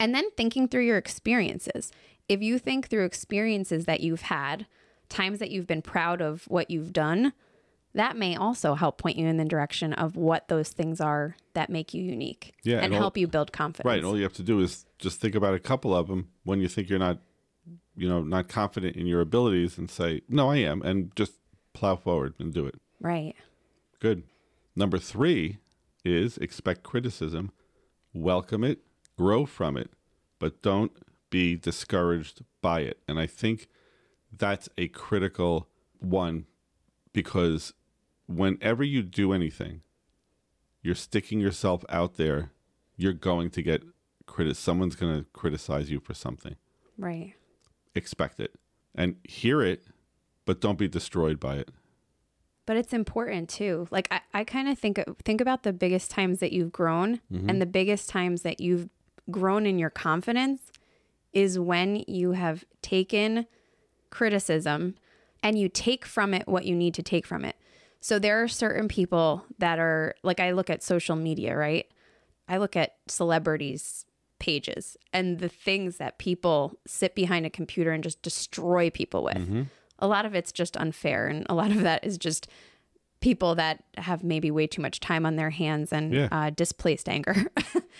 And 0.00 0.14
then 0.14 0.30
thinking 0.36 0.68
through 0.68 0.86
your 0.86 0.98
experiences. 0.98 1.92
If 2.28 2.42
you 2.42 2.58
think 2.58 2.88
through 2.88 3.04
experiences 3.04 3.84
that 3.84 4.00
you've 4.00 4.22
had, 4.22 4.66
times 5.08 5.38
that 5.38 5.50
you've 5.50 5.66
been 5.66 5.82
proud 5.82 6.22
of 6.22 6.44
what 6.44 6.70
you've 6.70 6.92
done, 6.92 7.32
that 7.94 8.16
may 8.16 8.34
also 8.36 8.74
help 8.74 8.98
point 8.98 9.16
you 9.16 9.26
in 9.26 9.36
the 9.36 9.44
direction 9.44 9.92
of 9.92 10.16
what 10.16 10.48
those 10.48 10.70
things 10.70 11.00
are 11.00 11.36
that 11.54 11.70
make 11.70 11.94
you 11.94 12.02
unique 12.02 12.54
Yeah, 12.64 12.76
and 12.76 12.86
and 12.86 12.94
all- 12.94 13.00
help 13.00 13.16
you 13.16 13.26
build 13.28 13.52
confidence. 13.52 13.86
Right. 13.86 14.04
All 14.04 14.16
you 14.16 14.22
have 14.24 14.32
to 14.34 14.42
do 14.42 14.60
is 14.60 14.84
just 14.98 15.20
think 15.20 15.34
about 15.34 15.54
a 15.54 15.58
couple 15.60 15.94
of 15.94 16.08
them 16.08 16.28
when 16.44 16.60
you 16.60 16.68
think 16.68 16.88
you're 16.90 16.98
not, 16.98 17.18
you 17.96 18.08
know, 18.08 18.22
not 18.22 18.48
confident 18.48 18.96
in 18.96 19.06
your 19.06 19.20
abilities 19.20 19.78
and 19.78 19.90
say, 19.90 20.22
no, 20.28 20.50
I 20.50 20.56
am, 20.56 20.82
and 20.82 21.14
just 21.16 21.34
plow 21.72 21.96
forward 21.96 22.34
and 22.38 22.52
do 22.52 22.66
it. 22.66 22.74
Right. 23.00 23.34
Good. 24.00 24.24
Number 24.76 24.98
three 24.98 25.58
is 26.04 26.36
expect 26.38 26.82
criticism, 26.82 27.52
welcome 28.12 28.64
it, 28.64 28.80
grow 29.16 29.46
from 29.46 29.76
it, 29.76 29.90
but 30.40 30.62
don't 30.62 30.92
be 31.30 31.54
discouraged 31.56 32.42
by 32.60 32.80
it. 32.80 32.98
And 33.08 33.18
I 33.18 33.26
think 33.26 33.68
that's 34.36 34.68
a 34.76 34.88
critical 34.88 35.68
one 36.00 36.46
because 37.12 37.72
whenever 38.26 38.82
you 38.82 39.02
do 39.02 39.32
anything, 39.32 39.82
you're 40.82 40.94
sticking 40.94 41.40
yourself 41.40 41.84
out 41.88 42.16
there, 42.16 42.50
you're 42.96 43.12
going 43.12 43.50
to 43.50 43.62
get 43.62 43.82
criti- 44.26 44.56
someone's 44.56 44.96
going 44.96 45.18
to 45.18 45.24
criticize 45.32 45.90
you 45.90 46.00
for 46.00 46.14
something. 46.14 46.56
Right. 46.98 47.34
Expect 47.94 48.40
it 48.40 48.54
and 48.94 49.16
hear 49.24 49.62
it, 49.62 49.84
but 50.44 50.60
don't 50.60 50.78
be 50.78 50.88
destroyed 50.88 51.40
by 51.40 51.56
it. 51.56 51.70
But 52.66 52.76
it's 52.76 52.92
important 52.92 53.50
too. 53.50 53.86
Like 53.90 54.08
I, 54.10 54.20
I 54.32 54.44
kind 54.44 54.68
of 54.68 54.78
think 54.78 54.98
think 55.22 55.40
about 55.40 55.64
the 55.64 55.72
biggest 55.72 56.10
times 56.10 56.38
that 56.38 56.52
you've 56.52 56.72
grown 56.72 57.20
mm-hmm. 57.30 57.48
and 57.48 57.60
the 57.60 57.66
biggest 57.66 58.08
times 58.08 58.42
that 58.42 58.58
you've 58.58 58.88
grown 59.30 59.66
in 59.66 59.78
your 59.78 59.90
confidence 59.90 60.72
is 61.32 61.58
when 61.58 62.04
you 62.06 62.32
have 62.32 62.64
taken 62.80 63.46
criticism 64.10 64.94
and 65.42 65.58
you 65.58 65.68
take 65.68 66.06
from 66.06 66.32
it 66.32 66.48
what 66.48 66.64
you 66.64 66.74
need 66.74 66.94
to 66.94 67.02
take 67.02 67.26
from 67.26 67.44
it. 67.44 67.56
So 68.04 68.18
there 68.18 68.42
are 68.42 68.48
certain 68.48 68.86
people 68.86 69.46
that 69.60 69.78
are 69.78 70.14
like 70.22 70.38
I 70.38 70.50
look 70.50 70.68
at 70.68 70.82
social 70.82 71.16
media, 71.16 71.56
right? 71.56 71.86
I 72.46 72.58
look 72.58 72.76
at 72.76 72.96
celebrities 73.08 74.04
pages 74.38 74.98
and 75.10 75.38
the 75.38 75.48
things 75.48 75.96
that 75.96 76.18
people 76.18 76.78
sit 76.86 77.14
behind 77.14 77.46
a 77.46 77.50
computer 77.50 77.92
and 77.92 78.04
just 78.04 78.20
destroy 78.20 78.90
people 78.90 79.24
with. 79.24 79.66
A 80.00 80.06
lot 80.06 80.26
of 80.26 80.34
it's 80.34 80.52
just 80.52 80.76
unfair 80.76 81.28
and 81.28 81.46
a 81.48 81.54
lot 81.54 81.70
of 81.70 81.80
that 81.80 82.04
is 82.04 82.18
just 82.18 82.46
people 83.20 83.54
that 83.54 83.82
have 83.96 84.22
maybe 84.22 84.50
way 84.50 84.66
too 84.66 84.82
much 84.82 85.00
time 85.00 85.24
on 85.24 85.36
their 85.36 85.48
hands 85.48 85.90
and 85.90 86.12
Yeah. 86.12 86.28
uh, 86.30 86.50
displaced 86.50 87.08
anger 87.08 87.46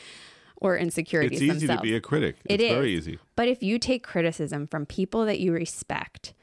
or 0.57 0.77
insecurities 0.77 1.41
It's 1.41 1.51
easy 1.51 1.67
themselves. 1.67 1.81
to 1.81 1.83
be 1.83 1.95
a 1.95 2.01
critic. 2.03 2.37
It 2.45 2.61
it's 2.61 2.75
very 2.75 2.93
easy. 2.95 3.19
But 3.37 3.49
if 3.49 3.63
you 3.63 3.79
take 3.79 4.03
criticism 4.03 4.67
from 4.67 4.85
people 4.85 5.25
that 5.25 5.41
you 5.41 5.51
respect 5.53 6.35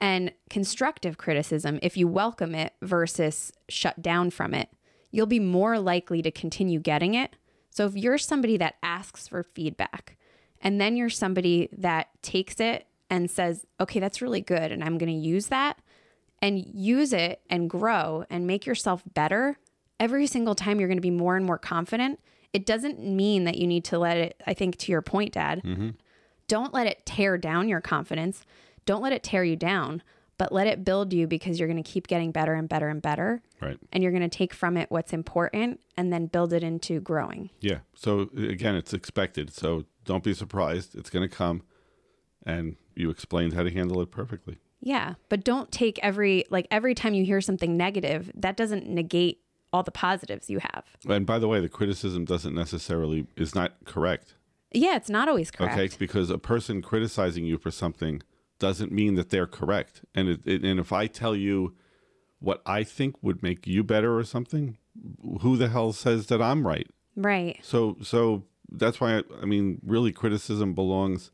and 0.00 0.32
constructive 0.48 1.18
criticism, 1.18 1.78
if 1.82 1.96
you 1.96 2.08
welcome 2.08 2.54
it 2.54 2.72
versus 2.80 3.52
shut 3.68 4.00
down 4.00 4.30
from 4.30 4.54
it, 4.54 4.70
you'll 5.10 5.26
be 5.26 5.40
more 5.40 5.78
likely 5.78 6.22
to 6.22 6.30
continue 6.30 6.80
getting 6.80 7.14
it. 7.14 7.36
So 7.70 7.86
if 7.86 7.94
you're 7.94 8.18
somebody 8.18 8.56
that 8.56 8.76
asks 8.82 9.28
for 9.28 9.42
feedback 9.42 10.16
and 10.60 10.80
then 10.80 10.96
you're 10.96 11.10
somebody 11.10 11.68
that 11.76 12.08
takes 12.22 12.58
it 12.58 12.86
and 13.08 13.30
says, 13.30 13.66
okay, 13.80 14.00
that's 14.00 14.22
really 14.22 14.40
good 14.40 14.72
and 14.72 14.82
I'm 14.82 14.98
going 14.98 15.12
to 15.12 15.28
use 15.28 15.48
that 15.48 15.78
and 16.40 16.64
use 16.64 17.12
it 17.12 17.42
and 17.50 17.68
grow 17.68 18.24
and 18.30 18.46
make 18.46 18.66
yourself 18.66 19.02
better, 19.14 19.58
every 19.98 20.26
single 20.26 20.54
time 20.54 20.80
you're 20.80 20.88
going 20.88 20.96
to 20.96 21.02
be 21.02 21.10
more 21.10 21.36
and 21.36 21.44
more 21.44 21.58
confident. 21.58 22.18
It 22.52 22.64
doesn't 22.64 22.98
mean 22.98 23.44
that 23.44 23.58
you 23.58 23.66
need 23.66 23.84
to 23.84 23.98
let 23.98 24.16
it, 24.16 24.42
I 24.46 24.54
think, 24.54 24.76
to 24.78 24.92
your 24.92 25.02
point, 25.02 25.34
Dad, 25.34 25.62
mm-hmm. 25.62 25.90
don't 26.48 26.72
let 26.72 26.86
it 26.86 27.04
tear 27.04 27.36
down 27.36 27.68
your 27.68 27.82
confidence. 27.82 28.44
Don't 28.86 29.02
let 29.02 29.12
it 29.12 29.22
tear 29.22 29.44
you 29.44 29.56
down, 29.56 30.02
but 30.38 30.52
let 30.52 30.66
it 30.66 30.84
build 30.84 31.12
you 31.12 31.26
because 31.26 31.58
you're 31.58 31.68
going 31.68 31.82
to 31.82 31.90
keep 31.90 32.06
getting 32.06 32.32
better 32.32 32.54
and 32.54 32.68
better 32.68 32.88
and 32.88 33.02
better. 33.02 33.42
Right. 33.60 33.78
And 33.92 34.02
you're 34.02 34.12
going 34.12 34.22
to 34.22 34.28
take 34.28 34.54
from 34.54 34.76
it 34.76 34.90
what's 34.90 35.12
important 35.12 35.80
and 35.96 36.12
then 36.12 36.26
build 36.26 36.52
it 36.52 36.62
into 36.62 37.00
growing. 37.00 37.50
Yeah. 37.60 37.80
So 37.94 38.30
again, 38.36 38.74
it's 38.74 38.92
expected. 38.94 39.52
So 39.52 39.84
don't 40.04 40.24
be 40.24 40.34
surprised. 40.34 40.94
It's 40.94 41.10
going 41.10 41.28
to 41.28 41.34
come. 41.34 41.62
And 42.46 42.76
you 42.94 43.10
explained 43.10 43.52
how 43.52 43.62
to 43.62 43.70
handle 43.70 44.00
it 44.00 44.10
perfectly. 44.10 44.58
Yeah, 44.80 45.14
but 45.28 45.44
don't 45.44 45.70
take 45.70 45.98
every 46.02 46.44
like 46.48 46.66
every 46.70 46.94
time 46.94 47.12
you 47.12 47.24
hear 47.24 47.42
something 47.42 47.76
negative, 47.76 48.30
that 48.34 48.56
doesn't 48.56 48.88
negate 48.88 49.42
all 49.72 49.82
the 49.82 49.90
positives 49.90 50.48
you 50.48 50.58
have. 50.58 50.84
And 51.06 51.26
by 51.26 51.38
the 51.38 51.48
way, 51.48 51.60
the 51.60 51.68
criticism 51.68 52.24
doesn't 52.24 52.54
necessarily 52.54 53.26
is 53.36 53.54
not 53.54 53.74
correct. 53.84 54.36
Yeah, 54.72 54.96
it's 54.96 55.10
not 55.10 55.28
always 55.28 55.50
correct. 55.50 55.74
Okay, 55.74 55.94
because 55.98 56.30
a 56.30 56.38
person 56.38 56.80
criticizing 56.80 57.44
you 57.44 57.58
for 57.58 57.70
something 57.70 58.22
doesn't 58.60 58.92
mean 58.92 59.16
that 59.16 59.30
they're 59.30 59.46
correct. 59.46 60.02
And 60.14 60.28
it, 60.28 60.40
it, 60.44 60.64
and 60.64 60.78
if 60.78 60.92
I 60.92 61.08
tell 61.08 61.34
you 61.34 61.74
what 62.38 62.62
I 62.64 62.84
think 62.84 63.16
would 63.22 63.42
make 63.42 63.66
you 63.66 63.82
better 63.82 64.16
or 64.16 64.24
something, 64.24 64.78
who 65.40 65.56
the 65.56 65.68
hell 65.68 65.92
says 65.92 66.26
that 66.26 66.40
I'm 66.40 66.66
right? 66.66 66.86
Right. 67.16 67.58
So 67.62 67.96
so 68.02 68.44
that's 68.70 69.00
why 69.00 69.18
I, 69.18 69.22
I 69.42 69.46
mean, 69.46 69.80
really, 69.84 70.12
criticism 70.12 70.74
belongs 70.74 71.32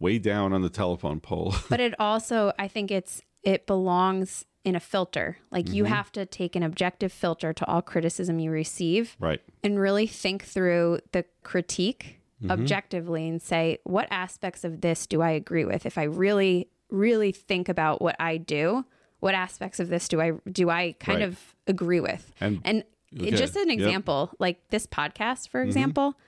way 0.00 0.18
down 0.18 0.52
on 0.52 0.62
the 0.62 0.70
telephone 0.70 1.20
pole. 1.20 1.54
but 1.70 1.80
it 1.80 1.94
also 1.98 2.52
i 2.58 2.68
think 2.68 2.90
it's 2.90 3.22
it 3.42 3.66
belongs 3.66 4.44
in 4.64 4.74
a 4.74 4.80
filter 4.80 5.38
like 5.50 5.70
you 5.70 5.84
mm-hmm. 5.84 5.92
have 5.92 6.10
to 6.10 6.26
take 6.26 6.56
an 6.56 6.62
objective 6.62 7.12
filter 7.12 7.52
to 7.52 7.64
all 7.66 7.82
criticism 7.82 8.38
you 8.38 8.50
receive 8.50 9.16
right. 9.20 9.40
and 9.62 9.78
really 9.78 10.06
think 10.06 10.44
through 10.44 10.98
the 11.12 11.24
critique 11.42 12.20
Mm-hmm. 12.44 12.60
objectively 12.60 13.28
and 13.28 13.40
say 13.40 13.78
what 13.84 14.06
aspects 14.10 14.64
of 14.64 14.82
this 14.82 15.06
do 15.06 15.22
i 15.22 15.30
agree 15.30 15.64
with 15.64 15.86
if 15.86 15.96
i 15.96 16.02
really 16.02 16.68
really 16.90 17.32
think 17.32 17.68
about 17.70 18.02
what 18.02 18.16
i 18.20 18.36
do 18.36 18.84
what 19.20 19.34
aspects 19.34 19.80
of 19.80 19.88
this 19.88 20.08
do 20.08 20.20
i 20.20 20.32
do 20.52 20.68
i 20.68 20.94
kind 21.00 21.20
Right. 21.20 21.28
of 21.28 21.54
agree 21.66 22.00
with 22.00 22.30
And- 22.40 22.60
and 22.64 22.84
Okay. 23.16 23.30
just 23.30 23.56
an 23.56 23.70
Yep. 23.70 23.78
example 23.78 24.30
like 24.38 24.68
this 24.68 24.86
podcast 24.86 25.48
for 25.48 25.60
mm-hmm. 25.60 25.68
example 25.68 26.18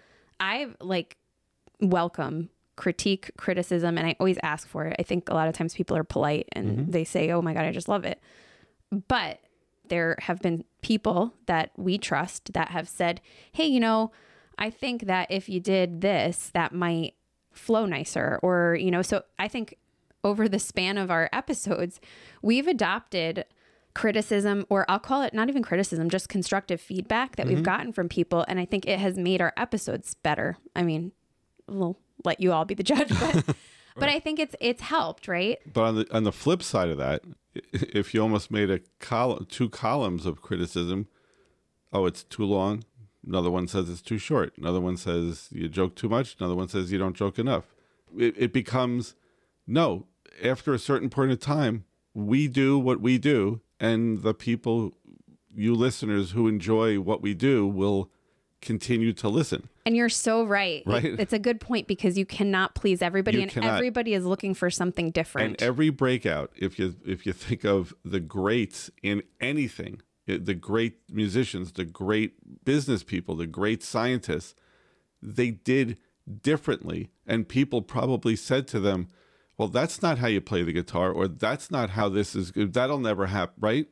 i 0.40 0.68
like 0.80 1.16
welcome 1.80 2.48
critique 2.76 3.30
criticism 3.36 3.98
and 3.98 4.06
i 4.06 4.16
always 4.20 4.38
ask 4.42 4.66
for 4.68 4.84
it 4.86 4.96
i 4.98 5.02
think 5.02 5.28
a 5.28 5.34
lot 5.34 5.48
of 5.48 5.54
times 5.54 5.74
people 5.74 5.96
are 5.96 6.04
polite 6.04 6.48
and 6.52 6.78
mm-hmm. 6.78 6.90
they 6.92 7.04
say 7.04 7.30
oh 7.30 7.42
my 7.42 7.52
god 7.52 7.64
i 7.64 7.72
just 7.72 7.88
love 7.88 8.04
it 8.04 8.20
but 9.08 9.40
there 9.88 10.16
have 10.20 10.40
been 10.40 10.64
people 10.82 11.34
that 11.46 11.70
we 11.76 11.98
trust 11.98 12.52
that 12.54 12.68
have 12.70 12.88
said 12.88 13.20
hey 13.52 13.66
you 13.66 13.80
know 13.80 14.10
i 14.58 14.70
think 14.70 15.06
that 15.06 15.26
if 15.30 15.48
you 15.48 15.60
did 15.60 16.00
this 16.00 16.50
that 16.54 16.72
might 16.72 17.14
flow 17.52 17.86
nicer 17.86 18.38
or 18.42 18.76
you 18.80 18.90
know 18.90 19.02
so 19.02 19.22
i 19.38 19.48
think 19.48 19.76
over 20.24 20.48
the 20.48 20.58
span 20.58 20.98
of 20.98 21.10
our 21.10 21.28
episodes 21.32 22.00
we've 22.42 22.66
adopted 22.66 23.44
criticism 23.96 24.66
or 24.68 24.84
I'll 24.90 24.98
call 24.98 25.22
it 25.22 25.32
not 25.32 25.48
even 25.48 25.62
criticism 25.62 26.10
just 26.10 26.28
constructive 26.28 26.82
feedback 26.82 27.36
that 27.36 27.46
we've 27.46 27.56
mm-hmm. 27.56 27.64
gotten 27.64 27.92
from 27.94 28.10
people 28.10 28.44
and 28.46 28.60
I 28.60 28.66
think 28.66 28.86
it 28.86 28.98
has 28.98 29.16
made 29.16 29.40
our 29.40 29.54
episodes 29.56 30.12
better. 30.12 30.58
I 30.76 30.82
mean, 30.82 31.12
we'll 31.66 31.98
let 32.22 32.38
you 32.38 32.52
all 32.52 32.66
be 32.66 32.74
the 32.74 32.82
judge, 32.82 33.08
but 33.08 33.56
but 33.96 34.10
I 34.10 34.20
think 34.20 34.38
it's 34.38 34.54
it's 34.60 34.82
helped, 34.82 35.28
right? 35.28 35.58
But 35.72 35.82
on 35.82 35.94
the 35.96 36.14
on 36.14 36.24
the 36.24 36.32
flip 36.32 36.62
side 36.62 36.90
of 36.90 36.98
that, 36.98 37.22
if 37.72 38.12
you 38.12 38.20
almost 38.20 38.50
made 38.50 38.70
a 38.70 38.80
column, 39.00 39.46
two 39.48 39.70
columns 39.70 40.26
of 40.26 40.42
criticism, 40.42 41.08
oh, 41.90 42.04
it's 42.04 42.22
too 42.22 42.44
long. 42.44 42.84
Another 43.26 43.50
one 43.50 43.66
says 43.66 43.90
it's 43.90 44.00
too 44.02 44.18
short. 44.18 44.52
Another 44.56 44.80
one 44.80 44.96
says 44.96 45.48
you 45.50 45.68
joke 45.68 45.96
too 45.96 46.08
much. 46.08 46.36
Another 46.38 46.54
one 46.54 46.68
says 46.68 46.92
you 46.92 46.98
don't 46.98 47.16
joke 47.16 47.38
enough. 47.38 47.64
It, 48.16 48.34
it 48.38 48.52
becomes 48.52 49.14
no. 49.66 50.06
After 50.44 50.72
a 50.72 50.78
certain 50.78 51.10
point 51.10 51.32
of 51.32 51.40
time, 51.40 51.84
we 52.14 52.46
do 52.46 52.78
what 52.78 53.00
we 53.00 53.18
do, 53.18 53.60
and 53.80 54.22
the 54.22 54.34
people, 54.34 54.92
you 55.54 55.74
listeners 55.74 56.30
who 56.32 56.46
enjoy 56.46 57.00
what 57.00 57.20
we 57.22 57.34
do 57.34 57.66
will 57.66 58.10
continue 58.62 59.12
to 59.14 59.28
listen. 59.28 59.68
And 59.84 59.96
you're 59.96 60.08
so 60.08 60.44
right. 60.44 60.82
Right. 60.86 61.04
It's 61.04 61.32
a 61.32 61.38
good 61.38 61.60
point 61.60 61.86
because 61.86 62.18
you 62.18 62.26
cannot 62.26 62.74
please 62.74 63.02
everybody 63.02 63.38
You 63.38 63.42
and 63.44 63.50
cannot. 63.50 63.76
everybody 63.76 64.14
is 64.14 64.24
looking 64.24 64.54
for 64.54 64.70
something 64.70 65.10
different. 65.10 65.46
And 65.48 65.62
every 65.62 65.90
breakout, 65.90 66.50
if 66.56 66.78
you 66.78 66.96
if 67.06 67.26
you 67.26 67.32
think 67.32 67.64
of 67.64 67.94
the 68.04 68.18
greats 68.20 68.90
in 69.02 69.22
anything, 69.40 70.00
the 70.26 70.54
great 70.54 70.98
musicians, 71.10 71.72
the 71.72 71.84
great 71.84 72.64
business 72.64 73.02
people, 73.02 73.36
the 73.36 73.46
great 73.46 73.82
scientists, 73.82 74.54
they 75.22 75.50
did 75.50 75.98
differently, 76.42 77.10
and 77.26 77.48
people 77.48 77.82
probably 77.82 78.36
said 78.36 78.66
to 78.68 78.80
them, 78.80 79.08
"Well, 79.56 79.68
that's 79.68 80.02
not 80.02 80.18
how 80.18 80.26
you 80.26 80.40
play 80.40 80.62
the 80.62 80.72
guitar, 80.72 81.12
or 81.12 81.28
that's 81.28 81.70
not 81.70 81.90
how 81.90 82.08
this 82.08 82.34
is. 82.34 82.52
That'll 82.54 82.98
never 82.98 83.26
happen, 83.26 83.54
right?" 83.60 83.86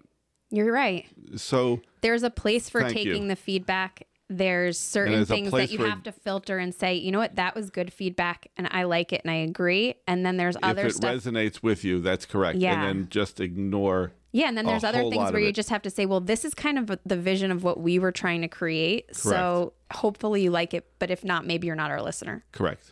you're 0.50 0.72
right. 0.72 1.06
So 1.36 1.80
There's 2.00 2.22
a 2.22 2.30
place 2.30 2.68
for 2.68 2.82
Thank 2.82 2.98
you. 2.98 3.04
taking 3.12 3.28
the 3.28 3.36
feedback. 3.36 4.06
There's 4.28 4.78
certain 4.78 5.14
there's 5.14 5.28
things 5.28 5.50
that 5.50 5.70
you 5.70 5.84
have 5.84 6.02
to 6.04 6.12
filter 6.12 6.58
and 6.58 6.74
say, 6.74 6.94
you 6.94 7.12
know 7.12 7.18
what, 7.18 7.36
that 7.36 7.54
was 7.54 7.70
good 7.70 7.92
feedback 7.92 8.48
and 8.56 8.68
I 8.70 8.84
like 8.84 9.12
it 9.12 9.20
and 9.22 9.30
I 9.30 9.36
agree. 9.36 9.96
And 10.06 10.24
then 10.24 10.36
there's 10.36 10.56
other 10.62 10.82
if 10.82 10.88
it 10.88 10.94
stuff. 10.94 11.14
resonates 11.16 11.62
with 11.62 11.84
you, 11.84 12.00
that's 12.00 12.24
correct. 12.24 12.58
Yeah. 12.58 12.74
And 12.74 12.82
then 13.00 13.08
just 13.10 13.40
ignore. 13.40 14.12
Yeah, 14.34 14.48
and 14.48 14.58
then 14.58 14.66
there's 14.66 14.82
other 14.82 15.08
things 15.08 15.30
where 15.30 15.40
you 15.40 15.52
just 15.52 15.70
have 15.70 15.82
to 15.82 15.90
say, 15.90 16.06
well, 16.06 16.18
this 16.18 16.44
is 16.44 16.54
kind 16.54 16.76
of 16.76 16.98
the 17.06 17.16
vision 17.16 17.52
of 17.52 17.62
what 17.62 17.78
we 17.78 18.00
were 18.00 18.10
trying 18.10 18.40
to 18.40 18.48
create. 18.48 19.06
Correct. 19.06 19.20
So 19.20 19.74
hopefully 19.92 20.42
you 20.42 20.50
like 20.50 20.74
it, 20.74 20.90
but 20.98 21.08
if 21.08 21.22
not, 21.22 21.46
maybe 21.46 21.68
you're 21.68 21.76
not 21.76 21.92
our 21.92 22.02
listener. 22.02 22.44
Correct. 22.50 22.90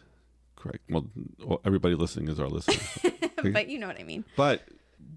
Correct. 0.54 0.78
Well, 0.88 1.08
well, 1.44 1.60
everybody 1.64 1.96
listening 1.96 2.28
is 2.28 2.38
our 2.38 2.48
listener. 2.48 3.10
but 3.52 3.68
you 3.68 3.80
know 3.80 3.88
what 3.88 3.98
I 3.98 4.04
mean. 4.04 4.24
But 4.36 4.62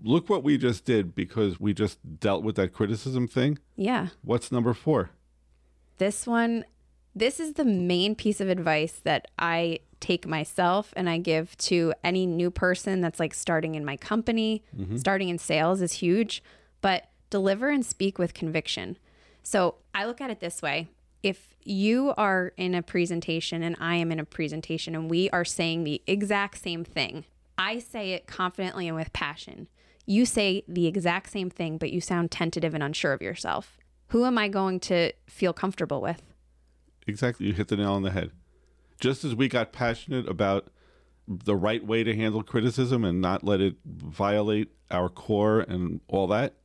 look 0.02 0.28
what 0.28 0.44
we 0.44 0.58
just 0.58 0.84
did 0.84 1.14
because 1.14 1.60
we 1.60 1.76
just 1.76 2.00
dealt 2.20 2.42
with 2.42 2.56
that 2.56 2.74
criticism 2.74 3.28
thing. 3.28 3.60
Yeah. 3.76 4.08
What's 4.24 4.52
number 4.52 4.74
four? 4.74 5.12
This 6.00 6.26
one, 6.26 6.66
this 7.14 7.40
is 7.40 7.54
the 7.54 7.66
main 7.66 8.16
piece 8.16 8.42
of 8.42 8.50
advice 8.50 9.00
that 9.04 9.28
I 9.38 9.82
take 10.06 10.28
myself 10.28 10.94
and 10.96 11.10
I 11.10 11.18
give 11.18 11.58
to 11.58 11.92
any 12.04 12.28
new 12.28 12.52
person 12.52 13.02
that's 13.02 13.20
like 13.20 13.34
starting 13.34 13.74
in 13.74 13.84
my 13.84 13.98
company. 13.98 14.64
Mm-hmm. 14.78 14.98
Starting 14.98 15.30
in 15.30 15.40
sales 15.40 15.82
is 15.82 15.94
huge, 15.94 16.44
but 16.82 17.10
deliver 17.32 17.70
and 17.70 17.84
speak 17.84 18.20
with 18.20 18.36
conviction. 18.36 19.00
So 19.42 19.76
I 19.96 20.06
look 20.06 20.22
at 20.22 20.30
it 20.30 20.40
this 20.42 20.62
way. 20.62 20.90
If 21.24 21.56
you 21.64 22.14
are 22.18 22.54
in 22.56 22.76
a 22.76 22.84
presentation 22.84 23.64
and 23.64 23.76
I 23.80 23.96
am 23.96 24.12
in 24.12 24.20
a 24.20 24.26
presentation 24.26 24.94
and 24.94 25.10
we 25.10 25.28
are 25.32 25.44
saying 25.44 25.84
the 25.84 26.04
exact 26.06 26.60
same 26.60 26.84
thing, 26.84 27.26
I 27.58 27.80
say 27.80 28.12
it 28.12 28.28
confidently 28.28 28.88
and 28.88 28.96
with 28.96 29.12
passion. 29.12 29.68
You 30.06 30.28
say 30.28 30.64
the 30.68 30.86
exact 30.86 31.32
same 31.32 31.50
thing, 31.50 31.80
but 31.80 31.92
you 31.92 32.00
sound 32.00 32.30
tentative 32.30 32.76
and 32.76 32.84
unsure 32.84 33.14
of 33.14 33.24
yourself. 33.24 33.80
Who 34.10 34.26
am 34.26 34.38
I 34.38 34.50
going 34.50 34.80
to 34.82 35.14
feel 35.26 35.52
comfortable 35.52 36.00
with? 36.00 36.22
Exactly. 37.08 37.48
You 37.48 37.54
hit 37.54 37.70
the 37.70 37.78
nail 37.78 37.94
on 37.94 38.04
the 38.04 38.12
head. 38.12 38.30
Just 39.00 39.24
as 39.24 39.36
we 39.36 39.48
got 39.48 39.72
passionate 39.72 40.28
about 40.28 40.70
the 41.28 41.56
right 41.56 41.86
way 41.86 42.04
to 42.04 42.16
handle 42.16 42.44
criticism 42.44 43.04
and 43.04 43.20
not 43.20 43.44
let 43.44 43.60
it 43.60 43.76
violate 43.86 44.70
our 44.92 45.10
core 45.10 45.62
and 45.62 46.02
all 46.08 46.28
that, 46.28 46.56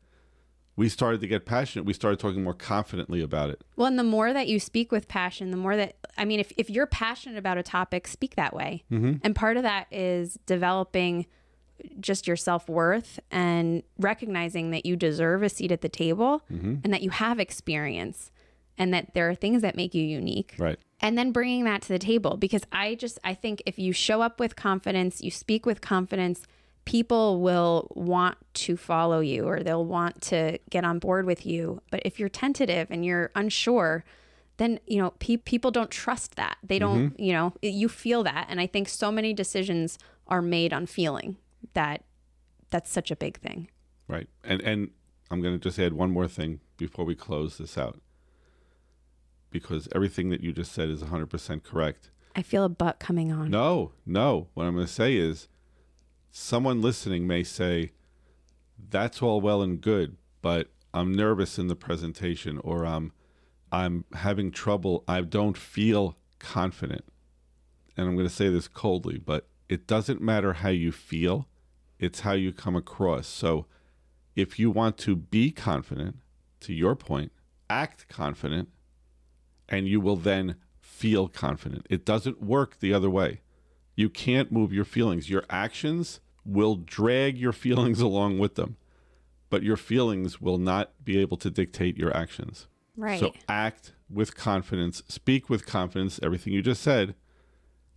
we 0.76 0.88
started 0.88 1.20
to 1.20 1.26
get 1.26 1.44
passionate. 1.44 1.84
We 1.84 1.92
started 1.92 2.18
talking 2.20 2.42
more 2.42 2.54
confidently 2.54 3.20
about 3.20 3.50
it. 3.50 3.62
Well, 3.76 3.86
and 3.86 3.98
the 3.98 4.04
more 4.04 4.32
that 4.32 4.48
you 4.48 4.60
speak 4.60 4.92
with 4.92 5.08
passion, 5.08 5.50
the 5.50 5.56
more 5.56 5.76
that, 5.76 5.96
I 6.16 6.24
mean, 6.24 6.40
if, 6.40 6.52
if 6.56 6.70
you're 6.70 6.86
passionate 6.86 7.38
about 7.38 7.58
a 7.58 7.62
topic, 7.62 8.06
speak 8.06 8.36
that 8.36 8.54
way. 8.54 8.84
Mm-hmm. 8.90 9.16
And 9.22 9.34
part 9.34 9.56
of 9.56 9.62
that 9.62 9.86
is 9.90 10.38
developing 10.46 11.26
just 11.98 12.26
your 12.26 12.36
self 12.36 12.68
worth 12.68 13.20
and 13.30 13.82
recognizing 13.98 14.70
that 14.70 14.86
you 14.86 14.96
deserve 14.96 15.42
a 15.42 15.48
seat 15.48 15.72
at 15.72 15.80
the 15.80 15.88
table 15.88 16.42
mm-hmm. 16.50 16.76
and 16.84 16.92
that 16.92 17.02
you 17.02 17.10
have 17.10 17.40
experience 17.40 18.30
and 18.78 18.94
that 18.94 19.14
there 19.14 19.28
are 19.28 19.34
things 19.34 19.62
that 19.62 19.76
make 19.76 19.94
you 19.94 20.02
unique. 20.02 20.54
Right. 20.58 20.78
And 21.00 21.16
then 21.16 21.32
bringing 21.32 21.64
that 21.64 21.82
to 21.82 21.88
the 21.88 21.98
table 21.98 22.36
because 22.36 22.62
I 22.72 22.94
just, 22.94 23.18
I 23.24 23.34
think 23.34 23.62
if 23.66 23.78
you 23.78 23.92
show 23.92 24.20
up 24.20 24.38
with 24.38 24.54
confidence, 24.54 25.22
you 25.22 25.30
speak 25.30 25.64
with 25.64 25.80
confidence, 25.80 26.42
people 26.84 27.40
will 27.40 27.88
want 27.94 28.36
to 28.52 28.76
follow 28.76 29.20
you 29.20 29.44
or 29.44 29.62
they'll 29.62 29.84
want 29.84 30.20
to 30.22 30.58
get 30.68 30.84
on 30.84 30.98
board 30.98 31.24
with 31.24 31.46
you. 31.46 31.80
But 31.90 32.02
if 32.04 32.18
you're 32.18 32.28
tentative 32.28 32.88
and 32.90 33.04
you're 33.04 33.30
unsure, 33.34 34.04
then 34.58 34.78
you 34.86 34.98
know 34.98 35.12
pe- 35.18 35.38
people 35.38 35.70
don't 35.70 35.90
trust 35.90 36.36
that. 36.36 36.58
They 36.62 36.78
don't, 36.78 37.12
mm-hmm. 37.12 37.22
you 37.22 37.32
know, 37.32 37.54
you 37.62 37.88
feel 37.88 38.22
that, 38.24 38.46
and 38.50 38.60
I 38.60 38.66
think 38.66 38.88
so 38.88 39.10
many 39.10 39.32
decisions 39.32 39.98
are 40.26 40.42
made 40.42 40.72
on 40.72 40.86
feeling 40.86 41.36
that. 41.74 42.04
That's 42.70 42.88
such 42.88 43.10
a 43.10 43.16
big 43.16 43.40
thing. 43.40 43.68
Right. 44.06 44.28
And 44.44 44.60
and 44.60 44.90
I'm 45.30 45.40
going 45.40 45.58
to 45.58 45.60
just 45.60 45.78
add 45.78 45.92
one 45.92 46.12
more 46.12 46.28
thing 46.28 46.60
before 46.76 47.04
we 47.04 47.16
close 47.16 47.58
this 47.58 47.76
out. 47.76 48.00
Because 49.50 49.88
everything 49.94 50.30
that 50.30 50.42
you 50.42 50.52
just 50.52 50.72
said 50.72 50.88
is 50.88 51.02
100% 51.02 51.62
correct. 51.62 52.10
I 52.36 52.42
feel 52.42 52.64
a 52.64 52.68
butt 52.68 53.00
coming 53.00 53.32
on. 53.32 53.50
No, 53.50 53.92
no. 54.06 54.48
What 54.54 54.66
I'm 54.66 54.74
going 54.74 54.86
to 54.86 54.92
say 54.92 55.16
is 55.16 55.48
someone 56.30 56.80
listening 56.80 57.26
may 57.26 57.42
say, 57.42 57.92
that's 58.88 59.20
all 59.20 59.40
well 59.40 59.62
and 59.62 59.80
good, 59.80 60.16
but 60.40 60.68
I'm 60.94 61.12
nervous 61.12 61.58
in 61.58 61.68
the 61.68 61.76
presentation 61.76 62.58
or 62.58 62.84
I'm 62.86 63.12
I'm 63.72 64.04
having 64.14 64.50
trouble. 64.50 65.04
I 65.06 65.20
don't 65.20 65.56
feel 65.56 66.16
confident. 66.38 67.04
And 67.96 68.08
I'm 68.08 68.16
going 68.16 68.28
to 68.28 68.34
say 68.34 68.48
this 68.48 68.66
coldly, 68.66 69.18
but 69.18 69.46
it 69.68 69.86
doesn't 69.86 70.20
matter 70.20 70.54
how 70.54 70.70
you 70.70 70.90
feel, 70.90 71.46
it's 71.98 72.20
how 72.20 72.32
you 72.32 72.52
come 72.52 72.74
across. 72.74 73.28
So 73.28 73.66
if 74.34 74.58
you 74.58 74.70
want 74.70 74.98
to 74.98 75.14
be 75.14 75.52
confident, 75.52 76.16
to 76.60 76.74
your 76.74 76.94
point, 76.94 77.32
act 77.68 78.08
confident, 78.08 78.68
and 79.70 79.86
you 79.88 80.00
will 80.00 80.16
then 80.16 80.56
feel 80.80 81.28
confident. 81.28 81.86
It 81.88 82.04
doesn't 82.04 82.42
work 82.42 82.80
the 82.80 82.92
other 82.92 83.08
way. 83.08 83.40
You 83.96 84.08
can't 84.08 84.52
move 84.52 84.72
your 84.72 84.84
feelings. 84.84 85.30
Your 85.30 85.44
actions 85.48 86.20
will 86.44 86.76
drag 86.76 87.38
your 87.38 87.52
feelings 87.52 88.00
along 88.02 88.38
with 88.38 88.56
them, 88.56 88.76
but 89.48 89.62
your 89.62 89.76
feelings 89.76 90.40
will 90.40 90.58
not 90.58 90.92
be 91.04 91.18
able 91.18 91.36
to 91.38 91.50
dictate 91.50 91.96
your 91.96 92.14
actions. 92.14 92.66
Right. 92.96 93.20
So 93.20 93.32
act 93.48 93.92
with 94.10 94.34
confidence, 94.34 95.02
speak 95.08 95.48
with 95.48 95.64
confidence, 95.64 96.18
everything 96.22 96.52
you 96.52 96.62
just 96.62 96.82
said, 96.82 97.14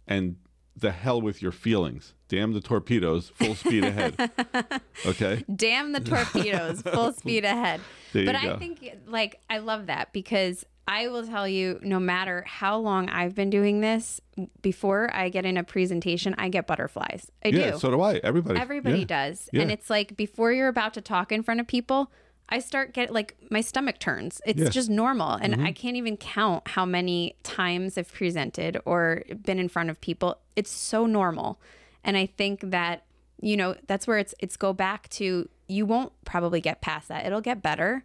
and 0.08 0.38
the 0.76 0.92
hell 0.92 1.22
with 1.22 1.42
your 1.42 1.52
feelings. 1.52 2.14
Damn 2.28 2.54
the 2.54 2.62
torpedoes, 2.62 3.32
full 3.36 3.56
speed 3.56 3.84
ahead. 3.84 4.32
Okay? 5.06 5.44
Damn 5.54 5.92
the 5.92 6.00
torpedoes, 6.00 6.82
full 6.82 7.12
speed 7.18 7.44
ahead. 7.44 7.82
But 8.14 8.42
you 8.42 8.52
I 8.52 8.58
think, 8.58 8.90
like, 9.06 9.42
I 9.50 9.58
love 9.58 9.88
that 9.88 10.14
because 10.14 10.66
I 10.88 11.08
will 11.08 11.26
tell 11.26 11.48
you, 11.48 11.80
no 11.82 12.00
matter 12.00 12.43
how 12.46 12.78
long 12.78 13.10
I've 13.10 13.34
been 13.36 13.50
doing 13.50 13.80
this, 13.80 14.19
before 14.62 15.10
I 15.13 15.30
get 15.30 15.46
in 15.46 15.56
a 15.58 15.63
presentation, 15.63 16.36
I 16.38 16.50
get 16.50 16.67
butterflies. 16.67 17.32
I 17.46 17.50
yeah, 17.50 17.72
do. 17.72 17.80
so 17.80 17.89
do 17.91 18.02
I. 18.02 18.15
Everybody. 18.17 18.60
Everybody 18.60 19.00
Yeah. 19.00 19.06
does. 19.06 19.50
Yeah. 19.54 19.62
And 19.62 19.72
it's 19.72 19.89
like 19.89 20.17
before 20.17 20.52
you're 20.52 20.67
about 20.67 20.93
to 20.96 21.02
talk 21.02 21.32
in 21.32 21.41
front 21.41 21.62
of 21.62 21.67
people, 21.67 22.12
I 22.50 22.60
start 22.60 22.93
get 22.93 23.13
like 23.13 23.38
my 23.50 23.62
stomach 23.62 24.00
turns. 24.00 24.41
It's. 24.46 24.60
Mm-hmm. 24.60 24.69
just 24.72 24.89
normal. 24.89 25.36
And 25.36 25.62
I 25.65 25.72
can't 25.72 25.96
even 25.96 26.17
count 26.17 26.67
how 26.67 26.86
many 26.86 27.36
times 27.43 27.98
I've 27.98 28.12
presented 28.12 28.78
or 28.86 29.24
been 29.41 29.60
in 29.60 29.69
front 29.69 29.89
of 29.89 30.02
people. 30.02 30.38
It's 30.58 30.69
so 30.72 31.06
normal. 31.06 31.62
And 32.04 32.17
I 32.17 32.26
think 32.26 32.60
that, 32.72 33.06
you 33.39 33.56
know, 33.56 33.76
that's 33.88 34.06
where 34.06 34.17
it's 34.17 34.36
it's 34.39 34.58
go 34.58 34.74
back 34.74 35.08
to 35.12 35.48
you 35.69 35.86
won't 35.86 36.12
probably 36.26 36.60
get 36.60 36.82
past 36.82 37.08
that. 37.08 37.26
It'll 37.26 37.39
get 37.41 37.62
better, 37.62 38.04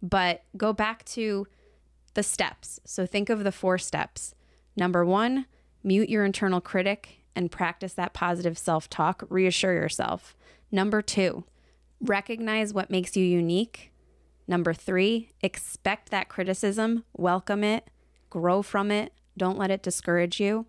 but 0.00 0.44
go 0.56 0.72
back 0.72 1.04
to 1.06 1.48
the 2.14 2.22
steps. 2.22 2.80
So 2.84 3.06
think 3.06 3.28
of 3.28 3.44
the 3.44 3.52
four 3.52 3.78
steps. 3.78 4.34
Number 4.76 5.04
1, 5.04 5.46
mute 5.82 6.08
your 6.08 6.24
internal 6.24 6.60
critic 6.60 7.24
and 7.34 7.50
practice 7.50 7.94
that 7.94 8.12
positive 8.12 8.58
self-talk. 8.58 9.24
Reassure 9.28 9.74
yourself. 9.74 10.36
Number 10.72 11.02
2, 11.02 11.44
recognize 12.00 12.72
what 12.72 12.90
makes 12.90 13.16
you 13.16 13.24
unique. 13.24 13.92
Number 14.50 14.74
three, 14.74 15.30
expect 15.42 16.10
that 16.10 16.28
criticism, 16.28 17.04
welcome 17.16 17.62
it, 17.62 17.88
grow 18.30 18.62
from 18.62 18.90
it, 18.90 19.12
don't 19.36 19.56
let 19.56 19.70
it 19.70 19.80
discourage 19.80 20.40
you. 20.40 20.66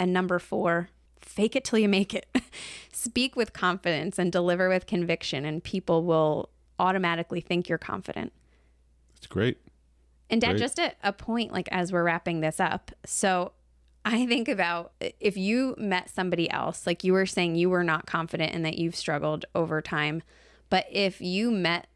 And 0.00 0.12
number 0.12 0.40
four, 0.40 0.88
fake 1.20 1.54
it 1.54 1.64
till 1.64 1.78
you 1.78 1.88
make 1.88 2.12
it. 2.12 2.26
Speak 2.92 3.36
with 3.36 3.52
confidence 3.52 4.18
and 4.18 4.32
deliver 4.32 4.68
with 4.68 4.86
conviction, 4.86 5.44
and 5.44 5.62
people 5.62 6.02
will 6.04 6.48
automatically 6.80 7.40
think 7.40 7.68
you're 7.68 7.78
confident. 7.78 8.32
That's 9.14 9.28
great. 9.28 9.58
And 10.30 10.40
dad, 10.40 10.52
Great. 10.52 10.60
just 10.60 10.78
a, 10.78 10.92
a 11.02 11.12
point 11.12 11.52
like 11.52 11.68
as 11.70 11.92
we're 11.92 12.04
wrapping 12.04 12.40
this 12.40 12.60
up. 12.60 12.90
So 13.04 13.52
I 14.04 14.26
think 14.26 14.48
about 14.48 14.92
if 15.20 15.36
you 15.36 15.74
met 15.78 16.10
somebody 16.10 16.50
else, 16.50 16.86
like 16.86 17.04
you 17.04 17.12
were 17.12 17.26
saying 17.26 17.56
you 17.56 17.70
were 17.70 17.84
not 17.84 18.06
confident 18.06 18.54
and 18.54 18.64
that 18.64 18.78
you've 18.78 18.96
struggled 18.96 19.44
over 19.54 19.80
time, 19.80 20.22
but 20.70 20.86
if 20.90 21.20
you 21.20 21.50
met 21.50 21.86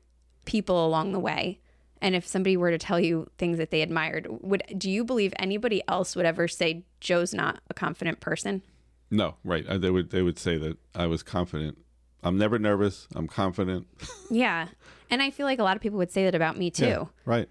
people 0.45 0.87
along 0.87 1.13
the 1.13 1.19
way 1.19 1.61
and 2.01 2.15
if 2.15 2.27
somebody 2.27 2.57
were 2.57 2.71
to 2.71 2.79
tell 2.79 3.01
you 3.01 3.29
things 3.39 3.59
that 3.59 3.71
they 3.71 3.83
admired, 3.83 4.27
would 4.29 4.63
do 4.77 4.91
you 4.91 5.05
believe 5.05 5.33
anybody 5.39 5.83
else 5.89 6.15
would 6.15 6.27
ever 6.27 6.49
say 6.49 6.85
Joe's 7.01 7.35
not 7.35 7.61
a 7.69 7.75
confident 7.75 8.21
person? 8.21 8.63
No, 9.11 9.37
right. 9.43 9.65
They 9.81 9.91
would 9.91 10.11
they 10.11 10.23
would 10.23 10.39
say 10.39 10.59
that 10.59 10.77
I 10.95 11.07
was 11.07 11.23
confident 11.23 11.79
I'm 12.23 12.39
never 12.39 12.59
nervous. 12.59 13.07
I'm 13.15 13.29
confident. 13.29 13.87
Yeah. 14.31 14.69
And 15.11 15.23
I 15.23 15.31
feel 15.31 15.47
like 15.47 15.59
a 15.59 15.63
lot 15.63 15.75
of 15.75 15.81
people 15.81 15.97
would 15.97 16.13
say 16.13 16.25
that 16.25 16.35
about 16.35 16.59
me 16.59 16.71
too. 16.71 16.85
Yeah, 16.85 17.05
right. 17.25 17.49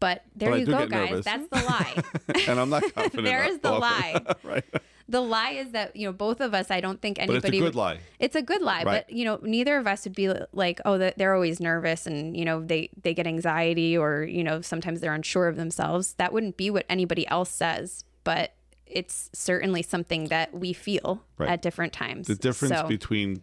But 0.00 0.24
there 0.34 0.50
But 0.50 0.60
you 0.60 0.66
go, 0.66 0.86
guys. 0.86 1.10
nervous. 1.10 1.24
That's 1.26 1.48
the 1.48 1.56
lie. 1.56 2.02
And 2.48 2.58
I'm 2.58 2.70
not 2.70 2.82
confident. 2.94 3.24
There 3.24 3.44
is 3.44 3.58
the 3.58 3.68
often. 3.68 3.80
lie. 3.82 4.34
right. 4.44 4.64
the 5.08 5.20
lie 5.20 5.50
is 5.50 5.72
that, 5.72 5.94
you 5.94 6.06
know, 6.06 6.12
both 6.12 6.40
of 6.40 6.54
us, 6.54 6.70
I 6.70 6.80
don't 6.80 7.02
think 7.02 7.18
anybody. 7.18 7.40
But 7.40 7.48
it's 7.48 7.54
a 7.54 7.58
good 7.58 7.64
would- 7.64 7.74
lie. 7.74 7.98
It's 8.18 8.36
a 8.36 8.42
good 8.42 8.62
lie, 8.62 8.82
Right. 8.84 9.06
but 9.06 9.12
you 9.14 9.24
know, 9.26 9.38
neither 9.42 9.76
of 9.76 9.86
us 9.86 10.04
would 10.04 10.14
be 10.14 10.32
like, 10.52 10.80
oh, 10.86 10.96
they're 10.96 11.34
always 11.34 11.60
nervous 11.60 12.06
and 12.06 12.34
you 12.36 12.44
know 12.46 12.64
they 12.64 12.88
they 13.02 13.12
get 13.14 13.26
anxiety 13.26 13.96
or 13.96 14.22
you 14.24 14.42
know 14.42 14.60
sometimes 14.62 15.00
they're 15.00 15.14
unsure 15.14 15.48
of 15.48 15.56
themselves. 15.56 16.14
That 16.14 16.32
wouldn't 16.32 16.56
be 16.56 16.70
what 16.70 16.86
anybody 16.88 17.26
else 17.28 17.50
says, 17.50 18.04
but 18.24 18.54
it's 18.86 19.28
certainly 19.34 19.82
something 19.82 20.24
that 20.28 20.52
we 20.54 20.72
feel 20.72 21.22
Right. 21.38 21.50
at 21.50 21.60
different 21.62 21.92
times. 21.92 22.26
The 22.26 22.34
difference 22.34 22.74
So, 22.80 22.86
between 22.88 23.42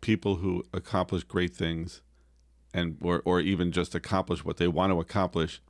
people 0.00 0.36
who 0.36 0.64
accomplish 0.72 1.22
great 1.24 1.54
things 1.54 2.00
and 2.72 2.96
or, 3.02 3.20
or 3.26 3.40
even 3.40 3.72
just 3.72 3.94
accomplish 3.94 4.44
what 4.44 4.56
they 4.56 4.68
want 4.68 4.92
to 4.92 5.00
accomplish 5.00 5.60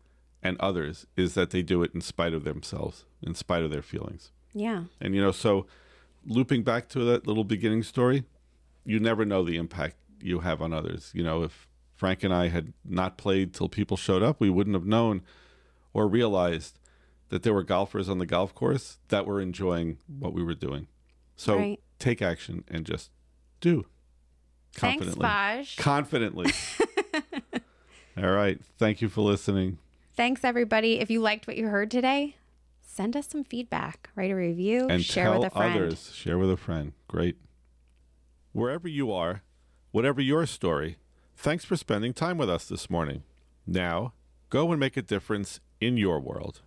and 0.42 0.56
others 0.60 1.06
is 1.16 1.34
that 1.34 1.50
they 1.50 1.62
do 1.62 1.82
it 1.82 1.92
in 1.94 2.00
spite 2.00 2.32
of 2.32 2.44
themselves, 2.44 3.04
in 3.22 3.34
spite 3.34 3.62
of 3.62 3.70
their 3.70 3.82
feelings. 3.82 4.30
yeah, 4.54 4.84
And 5.00 5.14
you 5.14 5.20
know, 5.20 5.32
so 5.32 5.66
looping 6.26 6.62
back 6.62 6.88
to 6.90 7.00
that 7.04 7.26
little 7.26 7.44
beginning 7.44 7.82
story, 7.82 8.24
you 8.84 8.98
never 9.00 9.24
know 9.24 9.42
the 9.42 9.56
impact 9.56 9.96
you 10.20 10.40
have 10.40 10.60
on 10.62 10.72
others. 10.72 11.10
You 11.14 11.22
know, 11.22 11.42
if 11.42 11.66
Frank 11.94 12.22
and 12.24 12.32
I 12.32 12.48
had 12.48 12.72
not 12.84 13.18
played 13.18 13.52
till 13.52 13.68
people 13.68 13.96
showed 13.96 14.22
up, 14.22 14.40
we 14.40 14.50
wouldn't 14.50 14.74
have 14.74 14.86
known 14.86 15.22
or 15.92 16.06
realized 16.08 16.78
that 17.28 17.42
there 17.42 17.52
were 17.52 17.62
golfers 17.64 18.08
on 18.08 18.18
the 18.18 18.26
golf 18.26 18.54
course 18.54 18.98
that 19.08 19.26
were 19.26 19.40
enjoying 19.40 19.98
what 20.18 20.32
we 20.32 20.42
were 20.42 20.54
doing. 20.54 20.86
So 21.36 21.56
Right. 21.56 21.80
take 21.98 22.22
action 22.22 22.64
and 22.68 22.86
just 22.86 23.10
do 23.60 23.86
thanks, 24.72 25.04
confidently. 25.04 25.26
Vaj. 25.26 25.76
Confidently. 25.76 26.50
All 28.16 28.30
right. 28.30 28.60
Thank 28.78 29.00
you 29.02 29.08
for 29.08 29.20
listening. 29.20 29.78
Thanks, 30.18 30.42
everybody. 30.42 30.98
If 30.98 31.12
you 31.12 31.20
liked 31.20 31.46
what 31.46 31.56
you 31.56 31.68
heard 31.68 31.92
today, 31.92 32.34
send 32.82 33.16
us 33.16 33.28
some 33.28 33.44
feedback, 33.44 34.10
write 34.16 34.32
a 34.32 34.34
review, 34.34 34.88
and 34.88 35.04
share 35.04 35.30
with 35.30 35.46
a 35.46 35.50
friend. 35.50 35.76
others. 35.76 36.10
Share 36.12 36.36
with 36.36 36.50
a 36.50 36.56
friend. 36.56 36.92
Great. 37.06 37.36
Wherever 38.50 38.88
you 38.88 39.12
are, 39.12 39.42
whatever 39.92 40.20
your 40.20 40.44
story, 40.46 40.96
thanks 41.36 41.64
for 41.64 41.76
spending 41.76 42.12
time 42.12 42.36
with 42.36 42.50
us 42.50 42.64
this 42.64 42.90
morning. 42.90 43.22
Now, 43.64 44.12
go 44.50 44.72
and 44.72 44.80
make 44.80 44.96
a 44.96 45.02
difference 45.02 45.60
in 45.80 45.96
your 45.96 46.18
world. 46.18 46.62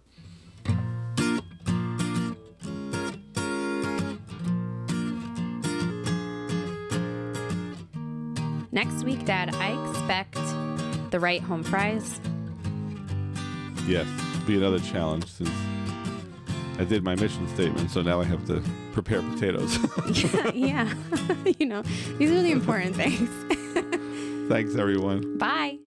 Next 8.71 9.03
week, 9.03 9.25
Dad, 9.25 9.53
I 9.55 9.89
expect 9.89 10.39
the 11.11 11.19
right 11.19 11.41
home 11.41 11.63
fries. 11.63 12.21
Yes, 13.91 14.07
be 14.47 14.55
another 14.55 14.79
challenge 14.79 15.25
since 15.25 15.51
I 16.79 16.85
did 16.85 17.03
my 17.03 17.13
mission 17.15 17.45
statement, 17.49 17.91
so 17.91 18.01
now 18.01 18.21
I 18.21 18.23
have 18.23 18.47
to 18.47 18.63
prepare 18.93 19.21
potatoes. 19.21 19.77
yeah. 20.53 20.93
you 21.59 21.65
know, 21.65 21.81
these 22.17 22.31
are 22.31 22.41
the 22.41 22.51
important 22.51 22.95
things. 22.95 23.29
thanks, 24.47 24.77
everyone. 24.77 25.37
Bye. 25.37 25.79